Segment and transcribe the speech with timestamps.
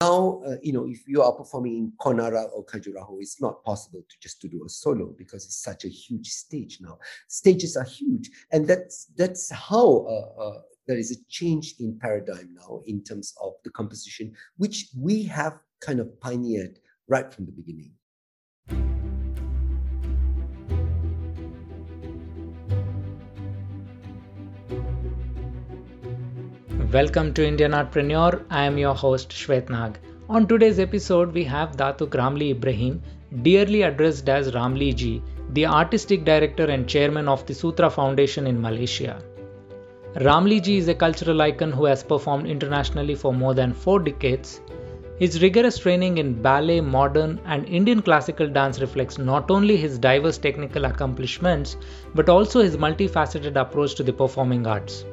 [0.00, 4.02] now, uh, you know, if you are performing in Konark or Khajuraho, it's not possible
[4.08, 6.98] to just to do a solo because it's such a huge stage now.
[7.28, 12.54] Stages are huge, and that's that's how uh, uh, there is a change in paradigm
[12.54, 16.78] now in terms of the composition, which we have kind of pioneered
[17.08, 17.92] right from the beginning.
[26.92, 28.44] Welcome to Indian Artpreneur.
[28.50, 29.96] I am your host Shwet Nag.
[30.28, 33.00] On today's episode, we have Datuk Ramli Ibrahim,
[33.42, 38.60] dearly addressed as Ramli Ji, the artistic director and chairman of the Sutra Foundation in
[38.60, 39.22] Malaysia.
[40.16, 44.60] Ramli Ji is a cultural icon who has performed internationally for more than four decades.
[45.20, 50.38] His rigorous training in ballet, modern, and Indian classical dance reflects not only his diverse
[50.38, 51.76] technical accomplishments
[52.16, 55.04] but also his multifaceted approach to the performing arts.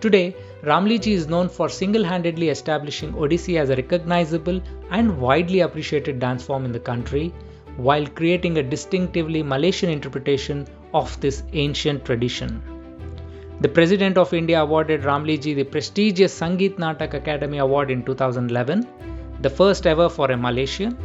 [0.00, 6.18] Today, Ramliji is known for single handedly establishing Odissi as a recognizable and widely appreciated
[6.18, 7.34] dance form in the country,
[7.76, 12.62] while creating a distinctively Malaysian interpretation of this ancient tradition.
[13.60, 18.86] The President of India awarded Ramliji the prestigious Sangeet Natak Akademi Award in 2011,
[19.42, 20.96] the first ever for a Malaysian.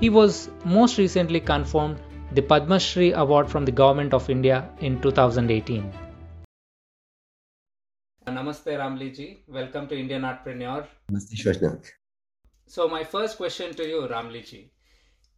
[0.00, 1.98] He was most recently confirmed
[2.32, 6.03] the Padma Shri Award from the Government of India in 2018.
[8.32, 9.40] Namaste Ramliji.
[9.46, 10.86] Welcome to Indian Artpreneur.
[11.12, 11.86] Namaste Shwet Nag.
[12.66, 14.70] So my first question to you, Ramliji.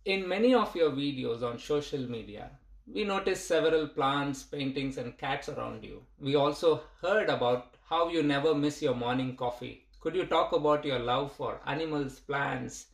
[0.04, 2.50] In many of your videos on social media,
[2.86, 6.02] we noticed several plants, paintings, and cats around you.
[6.20, 9.86] We also heard about how you never miss your morning coffee.
[10.00, 12.86] Could you talk about your love for animals, plants,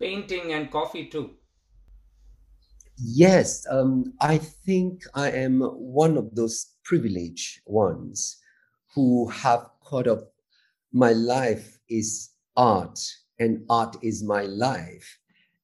[0.00, 1.30] painting, and coffee too?
[2.98, 8.38] Yes, um, I think I am one of those privileged ones
[8.96, 10.32] who have caught up
[10.90, 12.98] my life is art
[13.38, 15.18] and art is my life.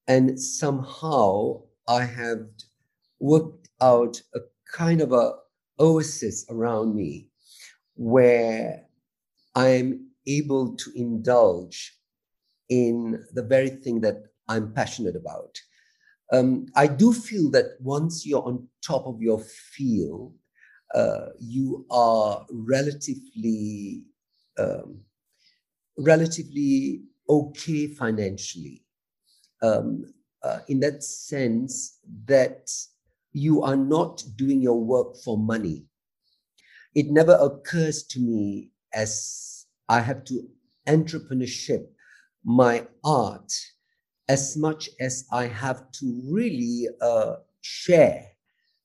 [0.07, 2.47] And somehow I have
[3.19, 5.33] worked out a kind of a
[5.81, 7.31] oasis around me
[7.95, 8.85] where
[9.55, 11.99] I'm able to indulge
[12.69, 15.59] in the very thing that I'm passionate about.
[16.31, 20.35] Um, I do feel that once you're on top of your field,
[20.95, 24.05] uh, you are relatively
[24.59, 25.01] um,
[25.99, 28.83] relatively okay financially.
[29.63, 32.69] Um, uh, in that sense that
[33.33, 35.85] you are not doing your work for money.
[36.95, 40.43] It never occurs to me as i have to
[40.87, 41.87] entrepreneurship
[42.45, 43.53] my art
[44.29, 48.25] as much as i have to really uh, share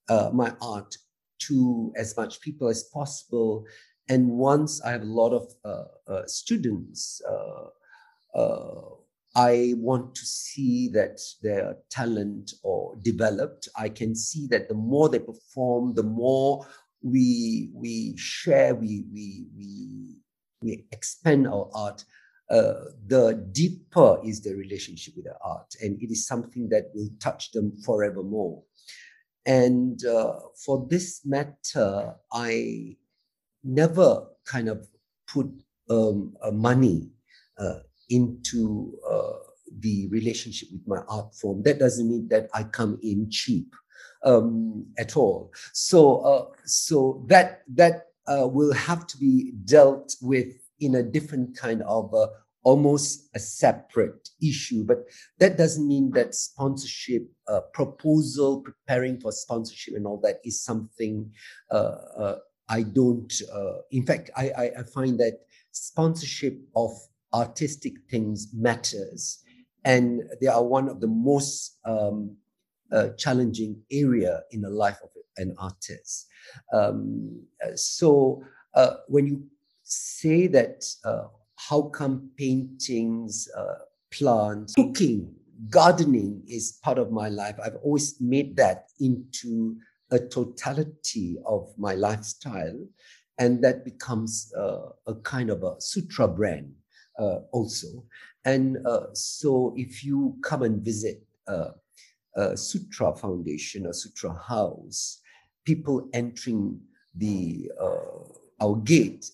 [0.10, 0.96] uh, my art
[1.40, 3.66] to as much people as possible.
[4.10, 8.82] And once I have a lot of uh, uh, students, uh, uh,
[9.36, 13.68] I want to see that their talent or developed.
[13.78, 16.66] I can see that the more they perform, the more
[17.04, 20.16] we we share, we we we
[20.62, 22.04] we expand our art.
[22.50, 27.10] Uh, the deeper is the relationship with the art, and it is something that will
[27.20, 28.64] touch them forevermore.
[29.48, 32.98] And uh, for this matter, I
[33.64, 34.86] never kind of
[35.26, 35.48] put
[35.90, 37.10] um, uh, money
[37.58, 39.34] uh, into uh,
[39.80, 41.64] the relationship with my art form.
[41.64, 43.74] That doesn't mean that I come in cheap
[44.24, 45.54] um, at all.
[45.74, 50.48] So, uh, so that that uh, will have to be dealt with
[50.82, 52.14] in a different kind of
[52.68, 54.84] almost a separate issue.
[54.84, 55.06] But
[55.40, 61.32] that doesn't mean that sponsorship uh, proposal, preparing for sponsorship, and all that is something
[61.72, 62.36] uh, uh,
[62.68, 63.32] I don't.
[63.54, 65.40] Uh, in fact, I, I, I, find that
[65.72, 66.92] sponsorship of
[67.34, 69.42] artistic things matters,
[69.86, 72.36] and they are one of the most um,
[72.92, 76.28] uh, challenging area in the life of an artist.
[76.74, 77.44] Um,
[77.76, 79.46] so uh, when you
[79.84, 80.84] say that
[81.58, 83.80] how come paintings, uh,
[84.12, 85.34] plants, cooking,
[85.70, 87.56] gardening is part of my life.
[87.64, 89.78] I've always made that into
[90.12, 92.80] a totality of my lifestyle.
[93.40, 96.74] And that becomes uh, a kind of a sutra brand
[97.20, 98.06] uh, also.
[98.46, 101.72] And uh, so if you come and visit uh,
[102.56, 105.22] Sutra Foundation or Sutra House,
[105.66, 106.80] people entering
[107.16, 108.24] the uh,
[108.62, 109.26] our gate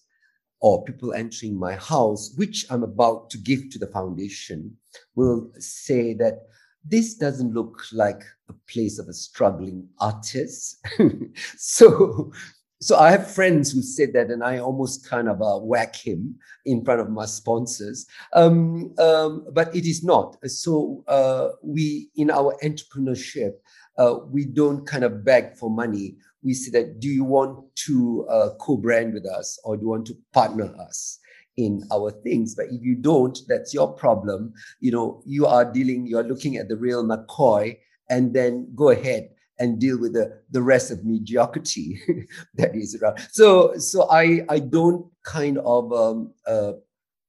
[0.64, 4.78] or people entering my house, which I'm about to give to the foundation,
[5.14, 6.48] will say that
[6.86, 10.78] this doesn't look like a place of a struggling artist.
[11.58, 12.32] so,
[12.80, 16.36] so I have friends who said that, and I almost kind of uh, whack him
[16.66, 18.06] in front of my sponsors.
[18.32, 20.38] Um, um, but it is not.
[20.50, 23.52] So uh, we, in our entrepreneurship,
[23.98, 26.16] uh, we don't kind of beg for money.
[26.44, 30.08] We say that, do you want to uh, co-brand with us, or do you want
[30.08, 31.20] to partner us?
[31.58, 36.08] in our things but if you don't that's your problem you know you are dealing
[36.08, 37.78] you're looking at the real mccoy
[38.10, 39.30] and then go ahead
[39.60, 42.02] and deal with the, the rest of mediocrity
[42.56, 43.20] that is around.
[43.32, 46.74] So, so I, I don't kind of um, uh,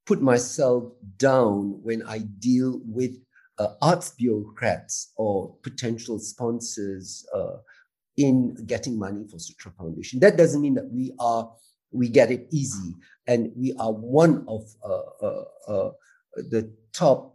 [0.05, 0.83] put myself
[1.17, 3.11] down when I deal with
[3.57, 7.57] uh, arts bureaucrats or potential sponsors uh,
[8.17, 10.19] in getting money for Sutra Foundation.
[10.19, 11.51] That doesn't mean that we are
[11.91, 12.93] we get it easy,
[13.27, 15.91] and we are one of uh, uh, uh,
[16.35, 17.33] the top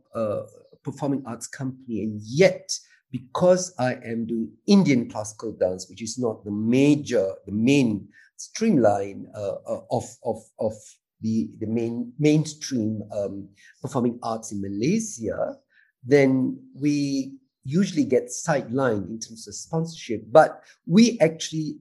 [0.82, 2.70] performing arts company, and yet
[3.10, 9.26] because I am doing Indian classical dance, which is not the major, the main streamline
[9.34, 10.72] uh, uh, of, of, of
[11.20, 13.48] the, the main mainstream um,
[13.82, 15.56] performing arts in Malaysia,
[16.04, 17.34] then we
[17.64, 20.22] usually get sidelined in terms of sponsorship.
[20.30, 21.78] But we actually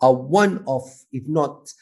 [0.00, 0.82] are one of,
[1.12, 1.72] if not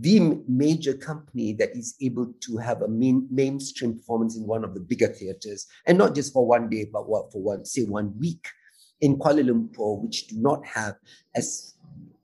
[0.00, 4.74] the major company that is able to have a main, mainstream performance in one of
[4.74, 8.12] the bigger theaters, and not just for one day, but what for one, say one
[8.18, 8.46] week
[9.00, 10.96] in Kuala Lumpur, which do not have
[11.34, 11.74] as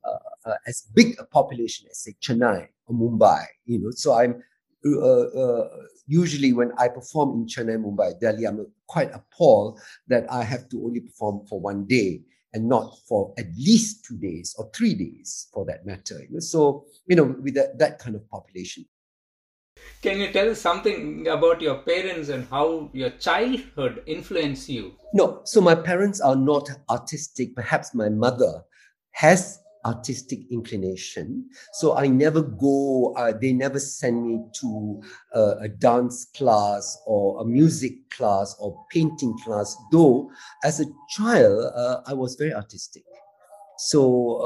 [0.04, 3.44] uh, uh, as big a population as say Chennai or Mumbai.
[3.64, 4.42] You know, so I'm
[4.94, 5.68] Uh, uh,
[6.06, 10.84] usually when I perform in Chennai, Mumbai, Delhi, I'm quite appalled that I have to
[10.84, 12.22] only perform for one day
[12.52, 16.20] and not for at least two days or three days for that matter.
[16.38, 18.86] So, you know, with that, that kind of population.
[20.00, 24.92] Can you tell us something about your parents and how your childhood influenced you?
[25.12, 27.54] No, so my parents are not artistic.
[27.54, 28.62] Perhaps my mother
[29.12, 31.48] has artistic inclination.
[31.74, 35.00] So I never go, uh, they never send me to
[35.34, 40.30] uh, a dance class or a music class or painting class, though
[40.64, 40.86] as a
[41.16, 43.04] child, uh, I was very artistic.
[43.78, 44.00] So,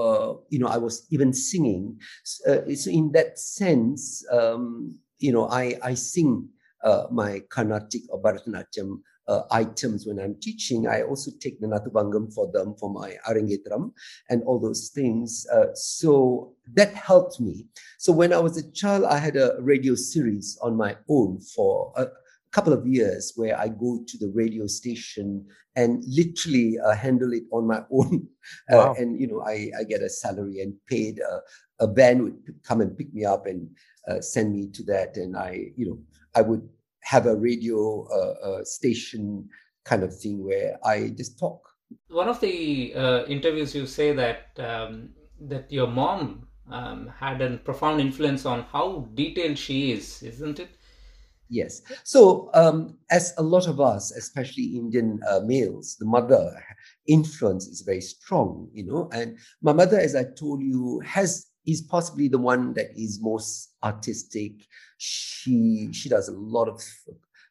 [0.05, 1.99] uh, you know, I was even singing.
[2.47, 6.49] Uh, so in that sense, um, you know, I, I sing
[6.83, 10.89] uh, my Carnatic or Bharatanatyam uh, items when I'm teaching.
[10.89, 13.93] I also take the Nattuvangam for them for my Arangetram
[14.29, 15.47] and all those things.
[15.53, 17.67] Uh, so that helped me.
[17.99, 21.93] So when I was a child, I had a radio series on my own for
[21.97, 22.07] a
[22.51, 25.47] couple of years where I go to the radio station
[25.77, 28.27] and literally uh, handle it on my own.
[28.69, 28.95] Uh, wow.
[28.99, 31.21] and, you know, I, I get a salary and paid.
[31.21, 31.39] Uh,
[31.79, 33.71] a band would come and pick me up and
[34.09, 35.17] uh, send me to that.
[35.17, 35.99] And I, you know,
[36.35, 36.69] I would
[37.03, 39.49] have a radio uh, uh, station
[39.85, 41.61] kind of thing where I just talk.
[42.09, 45.11] One of the uh, interviews, you say that um,
[45.41, 50.69] that your mom um, had a profound influence on how detailed she is, isn't it?
[51.49, 51.83] Yes.
[52.05, 56.53] So, um, as a lot of us, especially Indian uh, males, the mother
[57.09, 59.11] influence is very strong, you know.
[59.13, 63.70] And my mother, as I told you, has is possibly the one that is most
[63.83, 64.53] artistic.
[64.99, 66.83] She she does a lot of.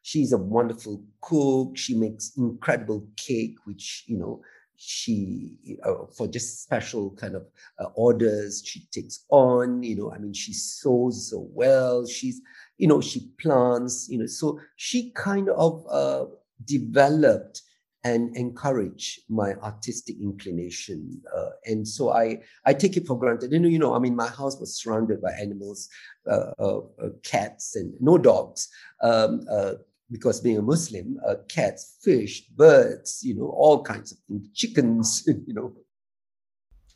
[0.02, 1.76] She's a wonderful cook.
[1.76, 4.42] She makes incredible cake, which you know
[4.76, 7.46] she uh, for just special kind of
[7.78, 9.82] uh, orders she takes on.
[9.82, 12.06] You know, I mean, she sews so well.
[12.06, 12.40] She's
[12.78, 14.08] you know she plants.
[14.08, 16.26] You know, so she kind of uh,
[16.64, 17.62] developed
[18.04, 21.20] and encourage my artistic inclination.
[21.36, 23.52] Uh, and so I, I take it for granted.
[23.52, 25.88] And, you know, I mean, my house was surrounded by animals,
[26.30, 28.68] uh, uh, uh cats and no dogs.
[29.02, 29.74] Um, uh,
[30.10, 35.24] because being a Muslim, uh, cats, fish, birds, you know, all kinds of things, chickens,
[35.46, 35.72] you know.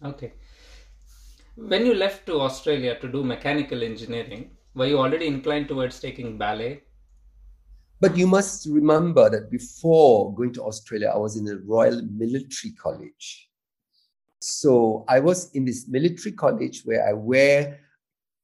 [0.03, 0.33] Okay.
[1.57, 6.37] When you left to Australia to do mechanical engineering, were you already inclined towards taking
[6.37, 6.83] ballet
[8.05, 12.75] but you must remember that before going to Australia, I was in a Royal Military
[12.75, 13.49] College.
[14.41, 17.81] So I was in this military college where I wear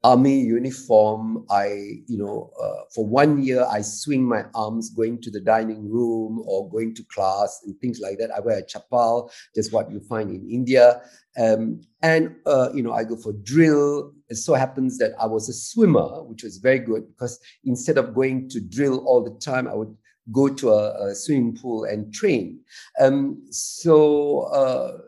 [0.02, 1.45] army uniform.
[1.50, 5.90] I, you know, uh, for one year, I swing my arms going to the dining
[5.90, 8.30] room or going to class and things like that.
[8.30, 11.02] I wear a chapal, just what you find in India.
[11.38, 14.12] Um, and, uh, you know, I go for drill.
[14.28, 18.14] It so happens that I was a swimmer, which was very good because instead of
[18.14, 19.95] going to drill all the time, I would
[20.33, 22.61] go to a, a swimming pool and train.
[23.00, 24.99] Um, so, uh,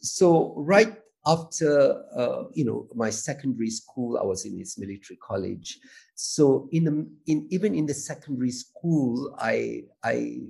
[0.00, 5.78] so right after uh, you know my secondary school i was in this military college
[6.14, 10.42] so in the in even in the secondary school i i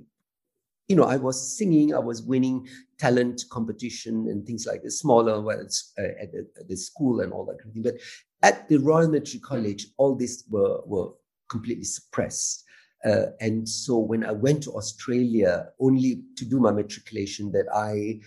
[0.87, 2.67] you know, I was singing, I was winning
[2.99, 7.31] talent competition and things like this, smaller ones uh, at, the, at, the, school and
[7.31, 7.83] all that kind of thing.
[7.83, 7.95] But
[8.41, 11.09] at the Royal Military College, all this were, were
[11.49, 12.65] completely suppressed.
[13.05, 18.19] Uh, and so when I went to Australia only to do my matriculation, that I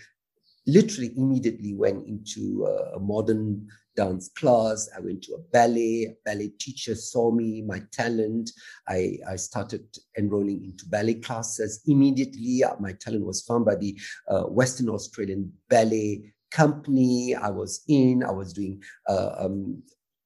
[0.67, 4.89] literally immediately went into a modern dance class.
[4.95, 6.05] I went to a ballet.
[6.05, 8.51] A ballet teacher saw me, my talent.
[8.87, 9.83] I, I started
[10.17, 11.81] enrolling into ballet classes.
[11.87, 13.97] Immediately, uh, my talent was found by the
[14.29, 17.35] uh, Western Australian Ballet Company.
[17.35, 19.81] I was in, I was doing uh, um,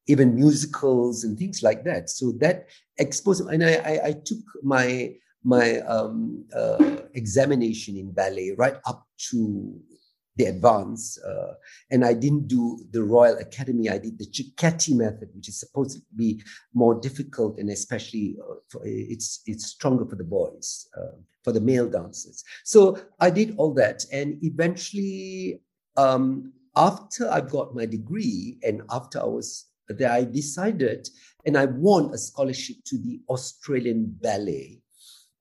[0.06, 2.10] even musicals and things like that.
[2.10, 2.68] So that
[2.98, 9.04] exposed, and I, I, I took my my um, uh, examination in ballet right up
[9.30, 9.80] to
[10.36, 11.18] the advance.
[11.22, 11.54] Uh,
[11.90, 13.88] and I didn't do the Royal Academy.
[13.88, 16.42] I did the Cecchetti method, which is supposed to be
[16.74, 21.60] more difficult and especially uh, for, it's it's stronger for the boys, uh, for the
[21.60, 22.44] male dancers.
[22.64, 25.60] So I did all that, and eventually,
[25.96, 31.08] um, after I got my degree and after I was there, I decided,
[31.44, 34.81] and I won a scholarship to the Australian Ballet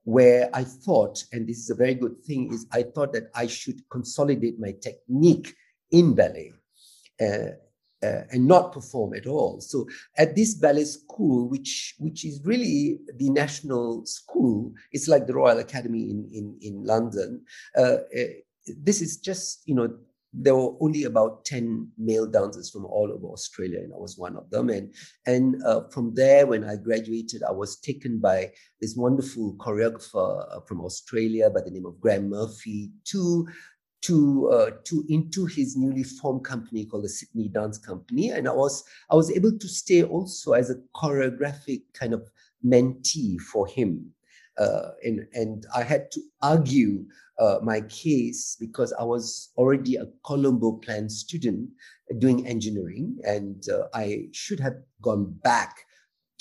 [0.03, 3.47] where I thought, and this is a very good thing, is I thought that I
[3.47, 5.53] should consolidate my technique
[5.91, 6.53] in ballet
[7.21, 7.51] uh,
[8.03, 9.61] uh, and not perform at all.
[9.61, 15.35] So at this ballet school, which which is really the national school, it's like the
[15.35, 17.43] Royal Academy in in in London.
[17.77, 18.31] Uh, uh
[18.77, 19.89] this is just you know
[20.33, 24.37] there were only about 10 male dancers from all over Australia, and I was one
[24.37, 24.69] of them.
[24.69, 24.93] And,
[25.25, 30.61] and uh, from there, when I graduated, I was taken by this wonderful choreographer uh,
[30.61, 33.47] from Australia by the name of Graeme Murphy to
[34.01, 38.51] to uh, to into his newly formed company called the Sydney Dance Company, and I
[38.51, 42.27] was I was able to stay also as a choreographic kind of
[42.65, 44.11] mentee for him,
[44.57, 47.05] uh, and and I had to argue
[47.41, 51.69] uh, my case because I was already a Colombo Plan student
[52.19, 55.75] doing engineering, and uh, I should have gone back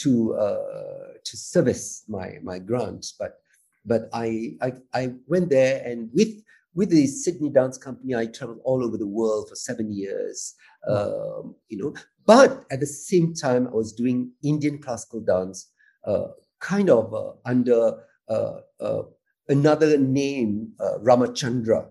[0.01, 3.41] to uh, to service my my grant, but
[3.87, 6.35] but I, I I went there and with
[6.75, 10.55] with the Sydney Dance Company, I traveled all over the world for seven years.
[10.89, 11.95] Um, you know,
[12.27, 15.73] but at the same time, I was doing Indian classical dance,
[16.07, 16.29] uh,
[16.61, 19.03] kind of uh, under uh, uh
[19.51, 21.87] another name, uh, Ramachandra.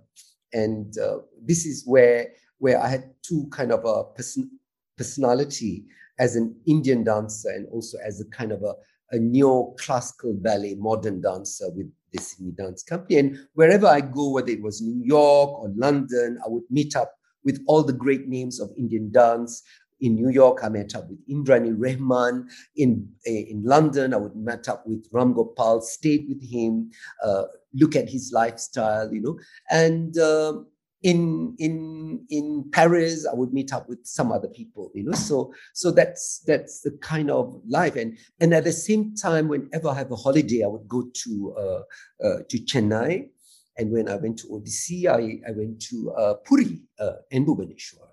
[0.54, 4.50] And uh, this is where, where I had two kind of a person,
[4.98, 5.86] personality
[6.18, 8.74] as an Indian dancer and also as a kind of a,
[9.12, 13.20] a neo-classical ballet modern dancer with the Sydney Dance Company.
[13.20, 17.14] And wherever I go, whether it was New York or London, I would meet up
[17.44, 19.64] with all the great names of Indian dance
[20.02, 22.48] in New York, I met up with Indrani Rahman.
[22.76, 26.92] In, eh, in London, I would met up with Ram Gopal, stayed with him,
[27.24, 29.40] uh, look at his lifestyle, you know.
[29.70, 30.54] And uh,
[31.02, 35.14] in in in Paris, I would meet up with some other people, you know.
[35.14, 37.96] So so that's that's the kind of life.
[37.96, 41.56] And and at the same time, whenever I have a holiday, I would go to
[41.58, 43.30] uh, uh to Chennai.
[43.78, 48.09] And when I went to Odissi, I, I went to uh, Puri uh, and Bhubaneswar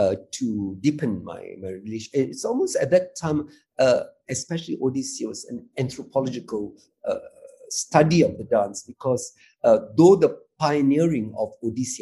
[0.00, 2.10] uh, to deepen my, my relation.
[2.14, 4.78] It's almost at that time, uh, especially
[5.26, 6.72] was an anthropological
[7.06, 7.16] uh,
[7.68, 11.52] study of the dance because uh, though the pioneering of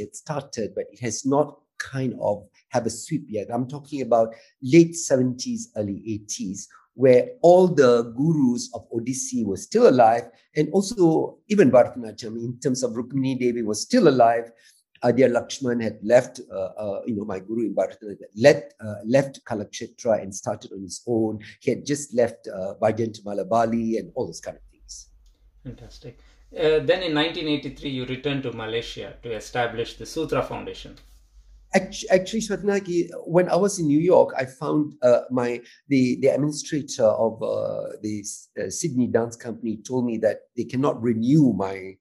[0.00, 3.48] had started, but it has not kind of have a sweep yet.
[3.52, 6.00] I'm talking about late 70s, early
[6.30, 10.24] 80s, where all the gurus of Odissi were still alive,
[10.54, 14.52] and also even Bharatanatyam, in terms of Rukmini Devi, was still alive.
[15.04, 19.44] Adyar Lakshman had left, uh, uh, you know, my guru in Bharatanatyam, left, uh, left
[19.44, 21.38] Kalakshetra and started on his own.
[21.60, 25.08] He had just left uh, Vyjayanthimala Bali and all those kind of things.
[25.64, 26.18] Fantastic.
[26.52, 30.96] Uh, then in 1983, you returned to Malaysia to establish the Sutra Foundation.
[31.74, 37.04] Actually, Swatnaki, when I was in New York, I found uh, my the the administrator
[37.04, 38.24] of uh, the
[38.70, 41.92] Sydney Dance Company told me that they cannot renew my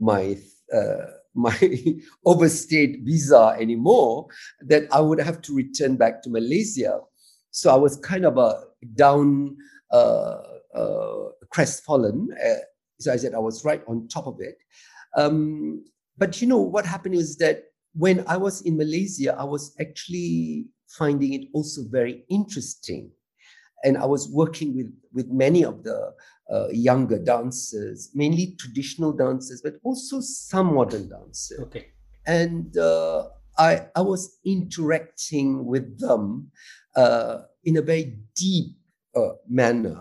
[0.00, 0.38] my
[0.72, 1.56] uh, my
[2.26, 4.26] overstayed visa anymore,
[4.60, 7.00] that I would have to return back to Malaysia.
[7.50, 9.56] So I was kind of a down,
[9.90, 10.38] uh,
[10.74, 12.28] uh, crestfallen.
[12.32, 12.64] Uh,
[12.98, 14.56] so I said I was right on top of it.
[15.16, 15.84] Um,
[16.16, 20.66] but you know what happened is that when I was in Malaysia, I was actually
[20.88, 23.10] finding it also very interesting
[23.84, 26.14] and I was working with with many of the
[26.52, 31.60] uh, younger dancers, mainly traditional dancers, but also some modern dancers.
[31.60, 31.88] Okay.
[32.26, 36.50] And uh, I I was interacting with them
[36.96, 38.76] uh, in a very deep
[39.16, 39.98] uh, manner.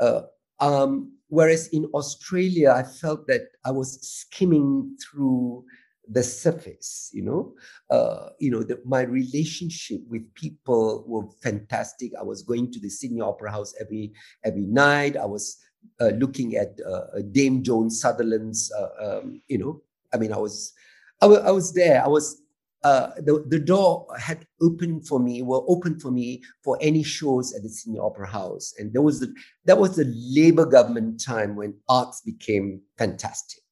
[0.00, 0.22] Uh,
[0.60, 5.64] um, whereas in Australia, I felt that I was skimming through
[6.08, 7.54] the surface you know?
[7.90, 12.12] Uh, you know the, my relationship with people were fantastic.
[12.18, 14.12] I was going to the sydney opera house every
[14.44, 15.16] every night.
[15.16, 15.56] I was
[16.00, 19.80] uh, looking at uh, dame joan sutherland's uh, um, you know
[20.12, 20.72] i mean i was
[21.20, 22.04] I, w- I was there.
[22.04, 22.42] I was
[22.84, 27.54] uh, the, the door had opened for me were open for me for any shows
[27.54, 29.34] at the Sydney Opera House, and there was the
[29.64, 33.62] that was the Labor government time when arts became fantastic.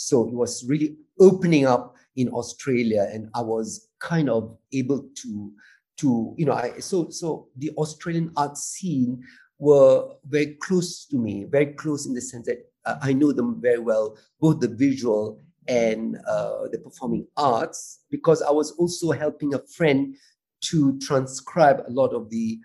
[0.00, 5.52] So it was really opening up in Australia, and I was kind of able to
[5.98, 9.22] to you know I so so the Australian art scene
[9.58, 13.60] were very close to me, very close in the sense that uh, I know them
[13.60, 19.52] very well, both the visual and uh, the performing arts, because I was also helping
[19.52, 20.16] a friend
[20.70, 22.58] to transcribe a lot of the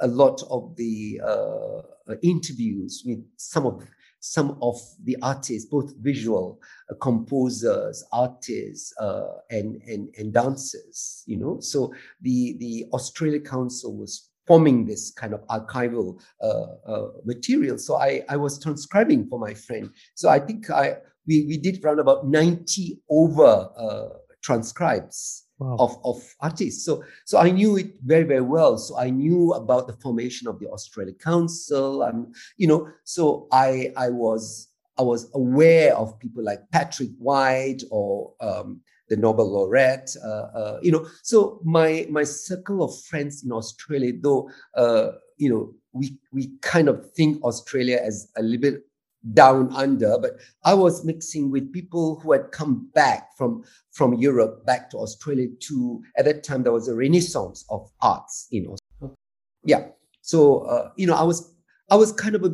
[0.00, 3.82] a lot of the uh, interviews with some of
[4.24, 6.58] some of the artists, both visual
[6.90, 11.22] uh, composers, artists, uh, and, and and dancers.
[11.26, 17.08] You know, so the the Australia Council was forming this kind of archival uh, uh,
[17.24, 17.76] material.
[17.76, 19.90] So I I was transcribing for my friend.
[20.14, 24.08] So I think I we we did around about ninety over uh,
[24.42, 25.76] transcribes wow.
[25.78, 26.84] of, of artists.
[26.84, 28.78] So, so I knew it very, very well.
[28.78, 32.02] So I knew about the formation of the Australia Council.
[32.02, 34.68] and you know, so I, I was,
[34.98, 40.16] I was aware of people like Patrick White or um, the Nobel laureate.
[40.24, 45.50] Uh, uh, you know, so my my circle of friends in Australia, though, uh, you
[45.50, 48.86] know, we we kind of think Australia as a little bit
[49.32, 50.32] down under, but
[50.64, 55.48] I was mixing with people who had come back from, from Europe back to Australia
[55.60, 59.16] to, at that time, there was a renaissance of arts in Australia.
[59.64, 59.86] Yeah.
[60.20, 61.54] So, uh, you know, I was,
[61.90, 62.52] I was kind of a,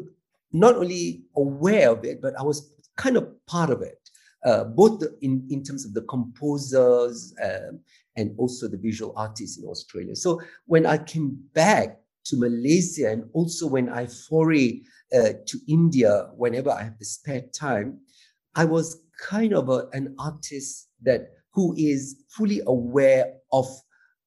[0.52, 3.98] not only aware of it, but I was kind of part of it,
[4.44, 7.80] uh, both the, in, in terms of the composers um,
[8.16, 10.14] and also the visual artists in Australia.
[10.14, 14.82] So when I came back to Malaysia and also when I foray
[15.14, 18.00] uh, to India whenever I have the spare time,
[18.54, 23.66] I was kind of a, an artist that who is fully aware of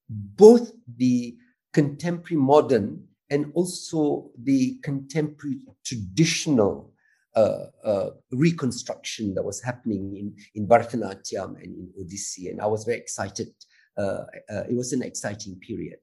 [0.10, 1.36] both the
[1.74, 6.94] contemporary modern and also the contemporary traditional
[7.36, 12.52] uh, uh, reconstruction that was happening in, in Bharatanatyam and in Odissi.
[12.52, 13.48] And I was very excited.
[13.98, 16.00] Uh, uh it was an exciting period.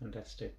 [0.00, 0.56] Fantastic.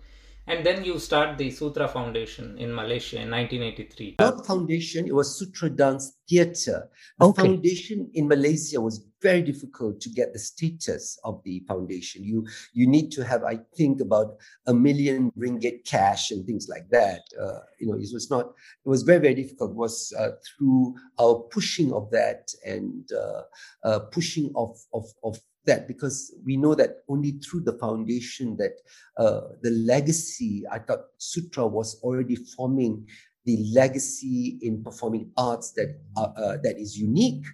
[0.48, 4.18] And then you start the Sutra Foundation in Malaysia in 1983.
[4.20, 6.88] Not foundation, it was Sutra Dance Theatre.
[7.18, 7.42] The okay.
[7.42, 12.24] foundation in Malaysia was very difficult to get the status of the foundation.
[12.24, 16.90] You you need to have, I think, about a million ringgit cash and things like
[16.92, 17.22] that.
[17.42, 18.54] Uh, you know, it was not.
[18.86, 19.72] It was very very difficult.
[19.72, 23.42] It was uh, through our pushing of that and uh,
[23.84, 28.74] uh pushing of of of that because we know that only through the foundation that
[29.18, 33.08] uh, the legacy, I thought Sutra was already forming
[33.46, 37.46] the legacy in performing arts that uh, uh, that is unique,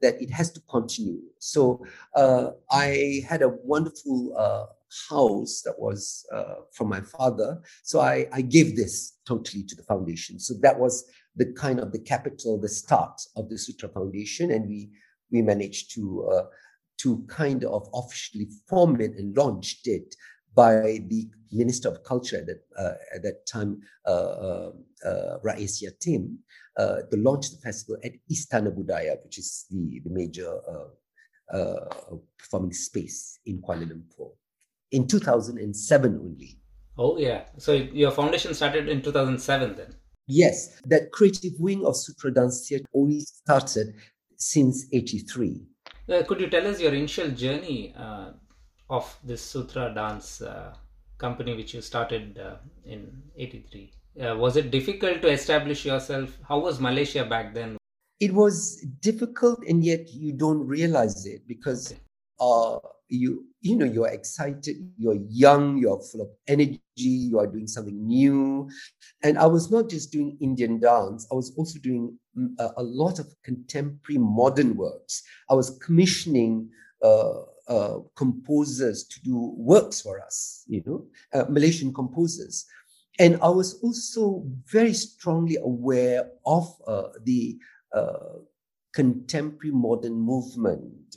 [0.00, 1.20] that it has to continue.
[1.38, 4.66] So uh, I had a wonderful uh,
[5.08, 7.60] house that was uh, from my father.
[7.82, 10.38] So I, I gave this totally to the foundation.
[10.38, 11.04] So that was
[11.36, 14.90] the kind of the capital, the start of the Sutra Foundation, and we
[15.32, 16.48] we managed to
[17.02, 20.14] to kind of officially form it and launched it
[20.54, 24.72] by the Minister of Culture at that, uh, at that time, uh, uh,
[25.04, 26.36] uh Rais Yatim,
[26.76, 31.86] uh, to launch the festival at Istana Budaya, which is the, the major uh, uh,
[32.38, 34.32] performing space in Kuala Lumpur,
[34.92, 36.58] in 2007 only.
[36.98, 37.44] Oh, yeah.
[37.58, 39.94] So your foundation started in 2007 then?
[40.26, 40.80] Yes.
[40.84, 43.94] That creative wing of Sutra Dance Theatre only started
[44.36, 45.62] since 83.
[46.10, 48.30] Uh, could you tell us your initial journey uh,
[48.88, 50.74] of this Sutra dance uh,
[51.18, 53.92] company which you started uh, in 83?
[54.20, 56.36] Uh, was it difficult to establish yourself?
[56.48, 57.76] How was Malaysia back then?
[58.18, 62.00] It was difficult, and yet you don't realize it because okay.
[62.40, 67.66] Uh, you you know you're excited you're young you're full of energy you are doing
[67.66, 68.68] something new.
[69.22, 72.82] And i was not just doing indian dance i was also doing mm, a, a
[72.82, 75.22] lot of contemporary modern works.
[75.50, 76.70] I was commissioning
[77.02, 82.66] uh, uh, composers to do works for us you know uh, malaysian composers.
[83.18, 87.58] And i was also very strongly aware of uh, the
[87.94, 88.38] uh,
[88.92, 91.16] contemporary modern movement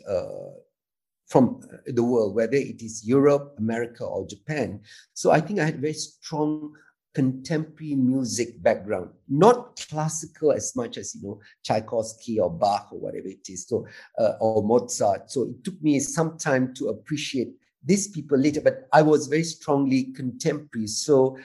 [1.34, 4.80] from the world, whether it is Europe, America, or Japan.
[5.16, 6.74] So I think I had very strong
[7.16, 13.30] contemporary music background, not classical as much as you know Tchaikovsky or Bach or whatever
[13.30, 13.88] it is, so
[14.20, 15.32] uh, or Mozart.
[15.32, 17.50] So it took me some time to appreciate
[17.84, 20.86] these people later, but I was very strongly contemporary.
[20.86, 21.36] So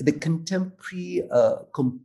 [0.00, 2.00] the contemporary uh, com-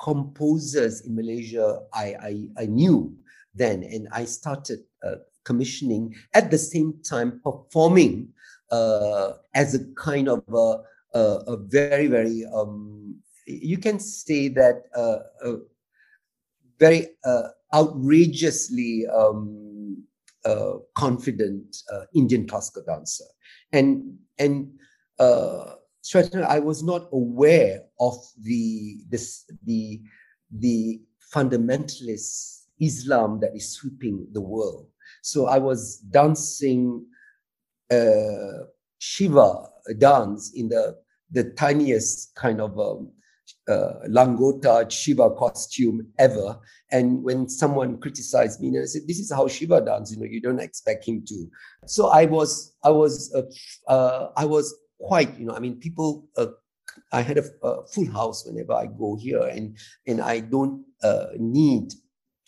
[0.00, 3.16] composers in Malaysia, I, I, I knew
[3.52, 5.16] then, and I started uh,
[5.48, 6.04] commissioning
[6.38, 8.14] at the same time performing
[8.78, 10.68] uh, as a kind of a,
[11.18, 11.22] a,
[11.54, 15.50] a very, very, um, you can say that uh, a
[16.78, 20.04] very uh, outrageously um,
[20.44, 23.28] uh, confident uh, Indian classical dancer.
[23.72, 24.56] And, and
[25.18, 25.74] uh,
[26.56, 28.16] I was not aware of
[28.48, 30.00] the, this, the,
[30.66, 31.00] the
[31.34, 34.88] fundamentalist Islam that is sweeping the world.
[35.28, 37.04] So I was dancing
[37.90, 38.64] uh,
[38.98, 40.96] Shiva dance in the,
[41.30, 43.12] the tiniest kind of um,
[43.68, 46.58] uh, Langota Shiva costume ever.
[46.90, 50.10] And when someone criticized me, and I said, "This is how Shiva dance.
[50.10, 51.46] You know, you don't expect him to."
[51.86, 56.28] So I was, I was, uh, uh, I was quite, you know, I mean, people.
[56.36, 56.46] Uh,
[57.12, 61.26] I had a, a, full house whenever I go here, and and I don't uh,
[61.36, 61.92] need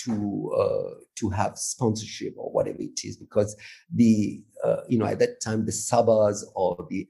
[0.04, 3.56] to uh, to have sponsorship or whatever it is because
[3.94, 4.42] the
[4.88, 7.06] you know at that time the sabas or the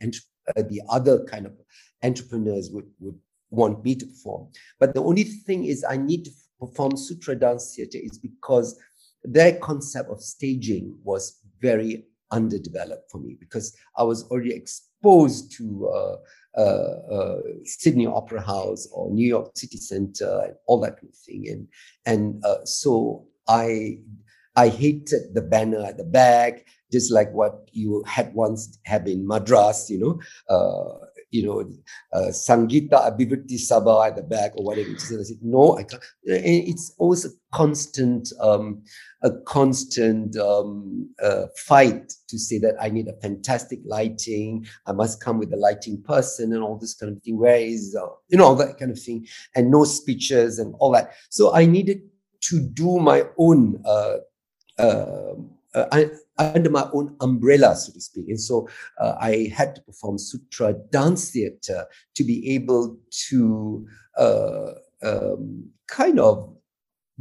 [0.57, 1.53] the other kind of
[2.03, 3.19] entrepreneurs would would
[3.51, 4.49] want me to perform.
[4.79, 8.79] But the only thing is, I need to perform Sutra dance theater is because
[9.25, 15.89] their concept of staging was very underdeveloped for me because I was already exposed to
[15.89, 16.17] uh,
[16.57, 21.19] uh, uh, Sydney Opera House or New York City Center and all that kind of
[21.19, 21.69] thing, and
[22.07, 23.99] and uh, so I
[24.57, 29.27] I hated the banner at the back, just like what you had once have in
[29.27, 30.21] Madras, you know,
[30.55, 31.61] uh, you know,
[32.13, 34.89] uh, Sangita Abhivritti Sabha at the back or whatever.
[34.89, 36.03] And I said, no, I can't.
[36.25, 38.83] It's always a constant, um,
[39.23, 44.67] a constant um, uh, fight to say that I need a fantastic lighting.
[44.87, 47.39] I must come with a lighting person and all this kind of thing.
[47.39, 50.91] Where is, uh, you know, all that kind of thing, and no speeches and all
[50.93, 51.13] that.
[51.29, 52.03] So I needed
[52.43, 53.83] to do my own.
[53.85, 54.17] Uh,
[54.79, 55.35] uh,
[55.75, 56.05] uh
[56.41, 58.29] under my own umbrella, so to speak.
[58.29, 62.99] And so uh, I had to perform sutra dance theater to be able
[63.29, 64.71] to uh,
[65.03, 66.57] um, kind of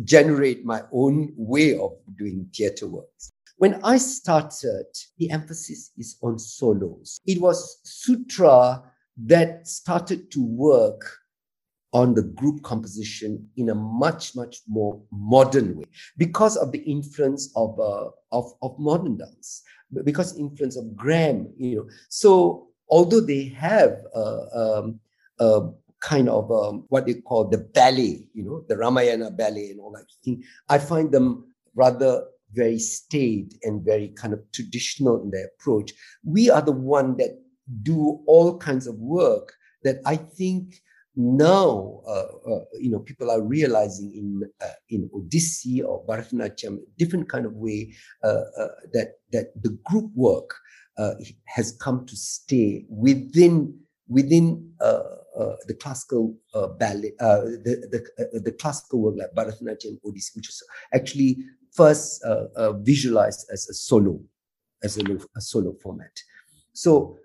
[0.04, 3.10] generate my own way of doing theater work.
[3.58, 4.86] When I started,
[5.18, 7.20] the emphasis is on solos.
[7.26, 8.82] It was sutra
[9.18, 11.20] that started to work
[11.92, 15.86] on the group composition in a much much more modern way
[16.18, 19.64] because of the influence of uh, of, of modern dance
[20.04, 21.88] because influence of Graeme you know.
[22.10, 25.00] So although they have a, um,
[25.40, 29.80] a kind of um, what they call the ballet you know the Ramayana ballet and
[29.80, 32.24] all that thing I find them rather
[32.54, 35.94] very staid and very kind of traditional in their approach.
[36.24, 37.40] We are the one that
[37.84, 40.82] do all kinds of work that I think
[41.16, 47.28] now uh, uh, you know people are realizing in uh, in Odissi or Bharatanatyam different
[47.30, 47.94] kind of way
[48.24, 50.56] uh, uh, that that the group work
[50.98, 51.14] uh,
[51.46, 53.76] has come to stay within
[54.08, 56.36] within the classical
[56.80, 61.38] ballet the the, the classical work like Bharatanatyam Odissi which is actually
[61.74, 62.24] first
[62.82, 64.20] visualized as a solo
[64.84, 65.02] as a,
[65.36, 66.12] a solo format.
[66.74, 67.18] So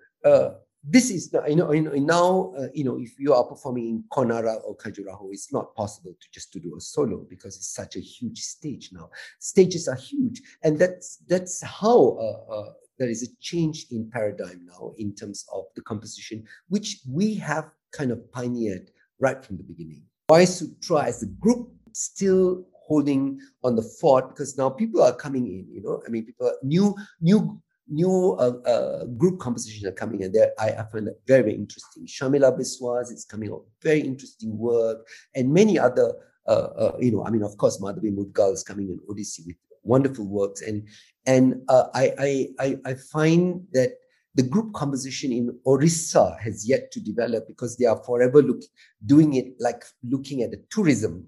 [0.86, 3.88] this is not, you know, you know now uh, you know if you are performing
[3.88, 7.74] in Konark or Khajuraho, it's not possible to just to do a solo because it's
[7.74, 9.08] such a huge stage now.
[9.38, 14.66] Stages are huge, and that's that's how uh, uh, there is a change in paradigm
[14.66, 19.64] now in terms of the composition, which we have kind of pioneered right from the
[19.64, 20.02] beginning.
[20.26, 25.46] Why Sutra as a group still holding on the fort because now people are coming
[25.46, 25.66] in.
[25.70, 30.34] You know, I mean, people new new new uh, uh, group compositions are coming and
[30.34, 32.06] there I, I, find that very, very interesting.
[32.06, 36.14] Sharmila Biswas is coming out very interesting work and many other,
[36.46, 39.56] uh, uh you know, I mean, of course, Madhavi Mudgal is coming in Odissi with
[39.82, 40.62] wonderful works.
[40.62, 40.88] And,
[41.26, 43.92] and uh, I, I, I find that
[44.34, 48.62] the group composition in Orissa has yet to develop because they are forever look,
[49.06, 51.26] doing it like looking at the tourism.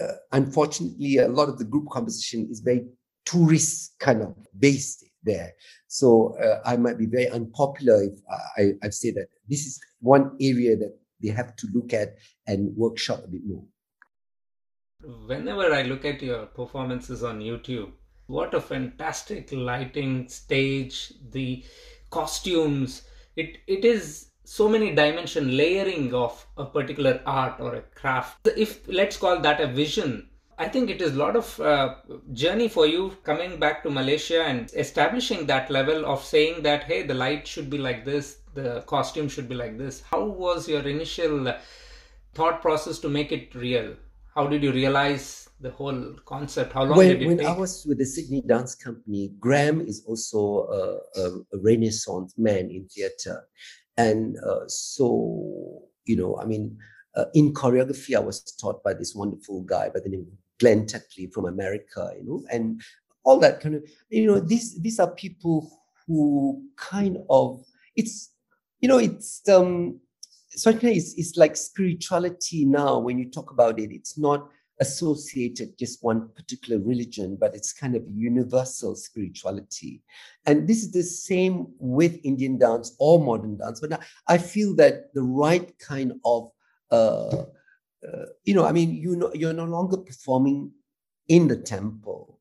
[0.00, 2.84] Uh, unfortunately, a lot of the group composition is very
[3.24, 5.52] tourist kind of based there.
[5.88, 8.18] So uh, I might be very unpopular if
[8.56, 12.74] I, I say that this is one area that they have to look at and
[12.76, 13.64] workshop a bit more.
[15.26, 17.92] Whenever I look at your performances on YouTube,
[18.26, 21.64] what a fantastic lighting, stage, the
[22.10, 23.02] costumes.
[23.36, 28.86] It it is so many dimension layering of a particular art or a craft if
[28.86, 30.28] let's call that a vision
[30.58, 31.94] i think it is a lot of uh,
[32.32, 37.02] journey for you coming back to malaysia and establishing that level of saying that hey
[37.02, 40.02] the light should be like this the costume should be like this.
[40.10, 41.54] How was your initial
[42.34, 43.94] thought process to make it real?
[44.34, 46.72] How did you realize the whole concept?
[46.72, 49.80] How long when, did it when take i was with the sydney dance company graeme
[49.80, 50.40] is also
[50.80, 53.44] a, a, a renaissance man in theater.
[53.96, 56.76] And uh, so, you know, I mean,
[57.14, 60.86] uh, in choreography, I was taught by this wonderful guy by the name of Glen
[60.86, 62.80] Tetley from America, you know, and
[63.24, 65.70] all that kind of, you know, these these are people
[66.06, 67.64] who kind of,
[67.96, 68.30] it's,
[68.80, 70.00] you know, it's um,
[70.50, 72.98] certainly it's, it's like spirituality now.
[72.98, 74.48] When you talk about it, it's not
[74.80, 80.02] associated just one particular religion, but it's kind of universal spirituality.
[80.44, 83.80] And this is the same with Indian dance or modern dance.
[83.80, 86.50] But I feel that the right kind of,
[86.90, 87.44] uh,
[88.12, 90.72] uh, you know, I mean, you know, you're no longer performing
[91.28, 92.40] in the temple.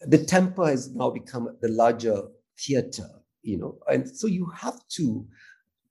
[0.00, 2.22] The temple has now become the larger
[2.58, 3.08] theater,
[3.42, 5.26] you know, and so you have to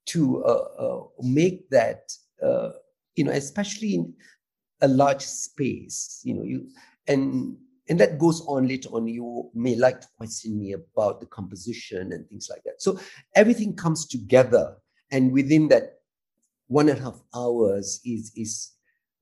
[0.06, 2.70] to uh, uh make that, uh,
[3.16, 4.14] you know, especially in
[4.80, 6.68] a large space you know you
[7.08, 7.56] and
[7.88, 12.12] and that goes on later on you may like to question me about the composition
[12.12, 12.98] and things like that so
[13.34, 14.76] everything comes together
[15.10, 16.00] and within that
[16.68, 18.72] one and a half hours is is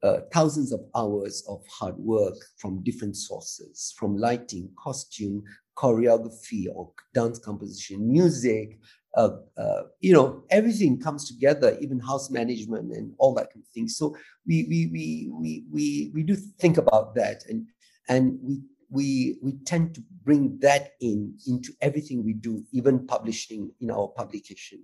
[0.05, 5.43] uh, thousands of hours of hard work from different sources from lighting costume
[5.77, 8.79] choreography or dance composition music
[9.17, 13.69] uh, uh, you know, everything comes together, even house management and all that kind of
[13.69, 13.89] thing.
[13.89, 17.67] So we we we we we we do think about that, and
[18.09, 23.71] and we we we tend to bring that in into everything we do, even publishing
[23.81, 24.81] in our publication.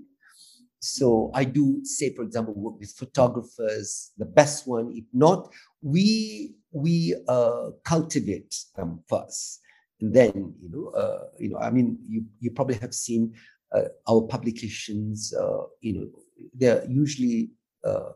[0.81, 4.13] So I do say, for example, work with photographers.
[4.17, 9.61] The best one, if not, we we uh, cultivate them first,
[10.01, 13.35] and then you know, uh, you know, I mean, you you probably have seen
[13.73, 16.07] uh, our publications, uh, you know,
[16.55, 17.51] they're usually
[17.85, 18.13] uh,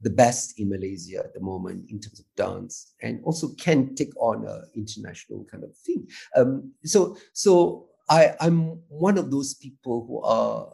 [0.00, 4.14] the best in Malaysia at the moment in terms of dance, and also can take
[4.16, 6.06] on an international kind of thing.
[6.36, 10.72] Um, so, so I, I'm one of those people who are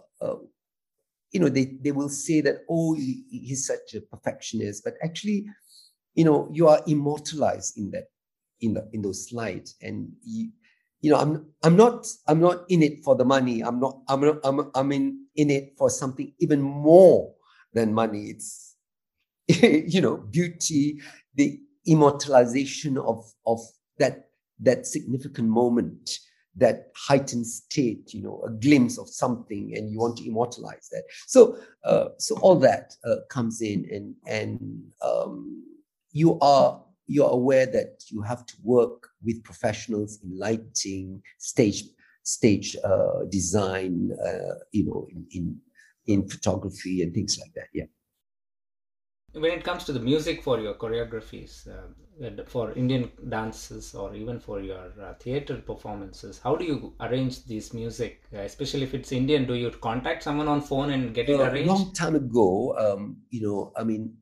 [1.32, 5.46] you know, they, they will say that, oh, he, he's such a perfectionist, but actually,
[6.14, 8.04] you know, you are immortalized in that,
[8.60, 10.50] in the, in those slides, and you,
[11.00, 13.62] you know, I'm I'm not I'm not in it for the money.
[13.62, 17.32] I'm not I'm not, I'm I'm in in it for something even more
[17.72, 18.24] than money.
[18.26, 18.76] It's
[19.48, 21.00] you know, beauty,
[21.34, 23.60] the immortalization of of
[23.98, 24.28] that
[24.60, 26.18] that significant moment,
[26.56, 31.04] that heightened state, you know, a glimpse of something, and you want to immortalize that.
[31.26, 35.64] So uh, so all that uh, comes in, and and um,
[36.12, 41.84] you are you're aware that you have to work with professionals in lighting, stage
[42.22, 45.56] stage uh, design, uh, you know, in, in,
[46.06, 47.68] in photography and things like that.
[47.74, 47.84] Yeah.
[49.32, 54.40] When it comes to the music for your choreographies, uh, for Indian dances, or even
[54.40, 58.22] for your uh, theater performances, how do you arrange this music?
[58.34, 61.70] Uh, especially if it's Indian, do you contact someone on phone and get it arranged?
[61.70, 64.16] A long time ago, um, you know, I mean,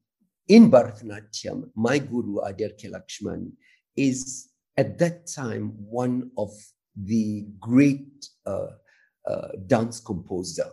[0.48, 2.90] in Bharatanatyam, my guru, Adyar K.
[2.90, 3.52] Lakshman,
[3.96, 6.50] is at that time one of
[6.96, 8.68] the great uh,
[9.26, 10.66] uh, dance composer.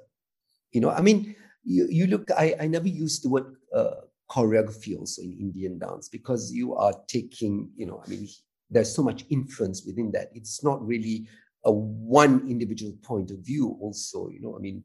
[0.72, 4.98] You know, I mean, you, you look, I, I never used the word uh, choreography
[4.98, 8.28] also in Indian dance because you are taking, you know, I mean,
[8.70, 10.30] there's so much influence within that.
[10.34, 11.28] It's not really
[11.64, 14.84] a one individual point of view also, you know, I mean,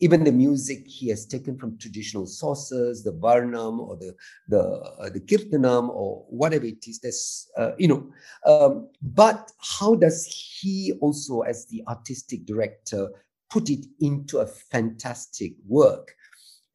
[0.00, 4.14] even the music he has taken from traditional sources, the varnam or the
[4.48, 7.00] the uh, the kirtanam or whatever it is.
[7.00, 8.12] That's uh, you know,
[8.46, 13.10] um, but how does he also, as the artistic director,
[13.50, 16.14] put it into a fantastic work?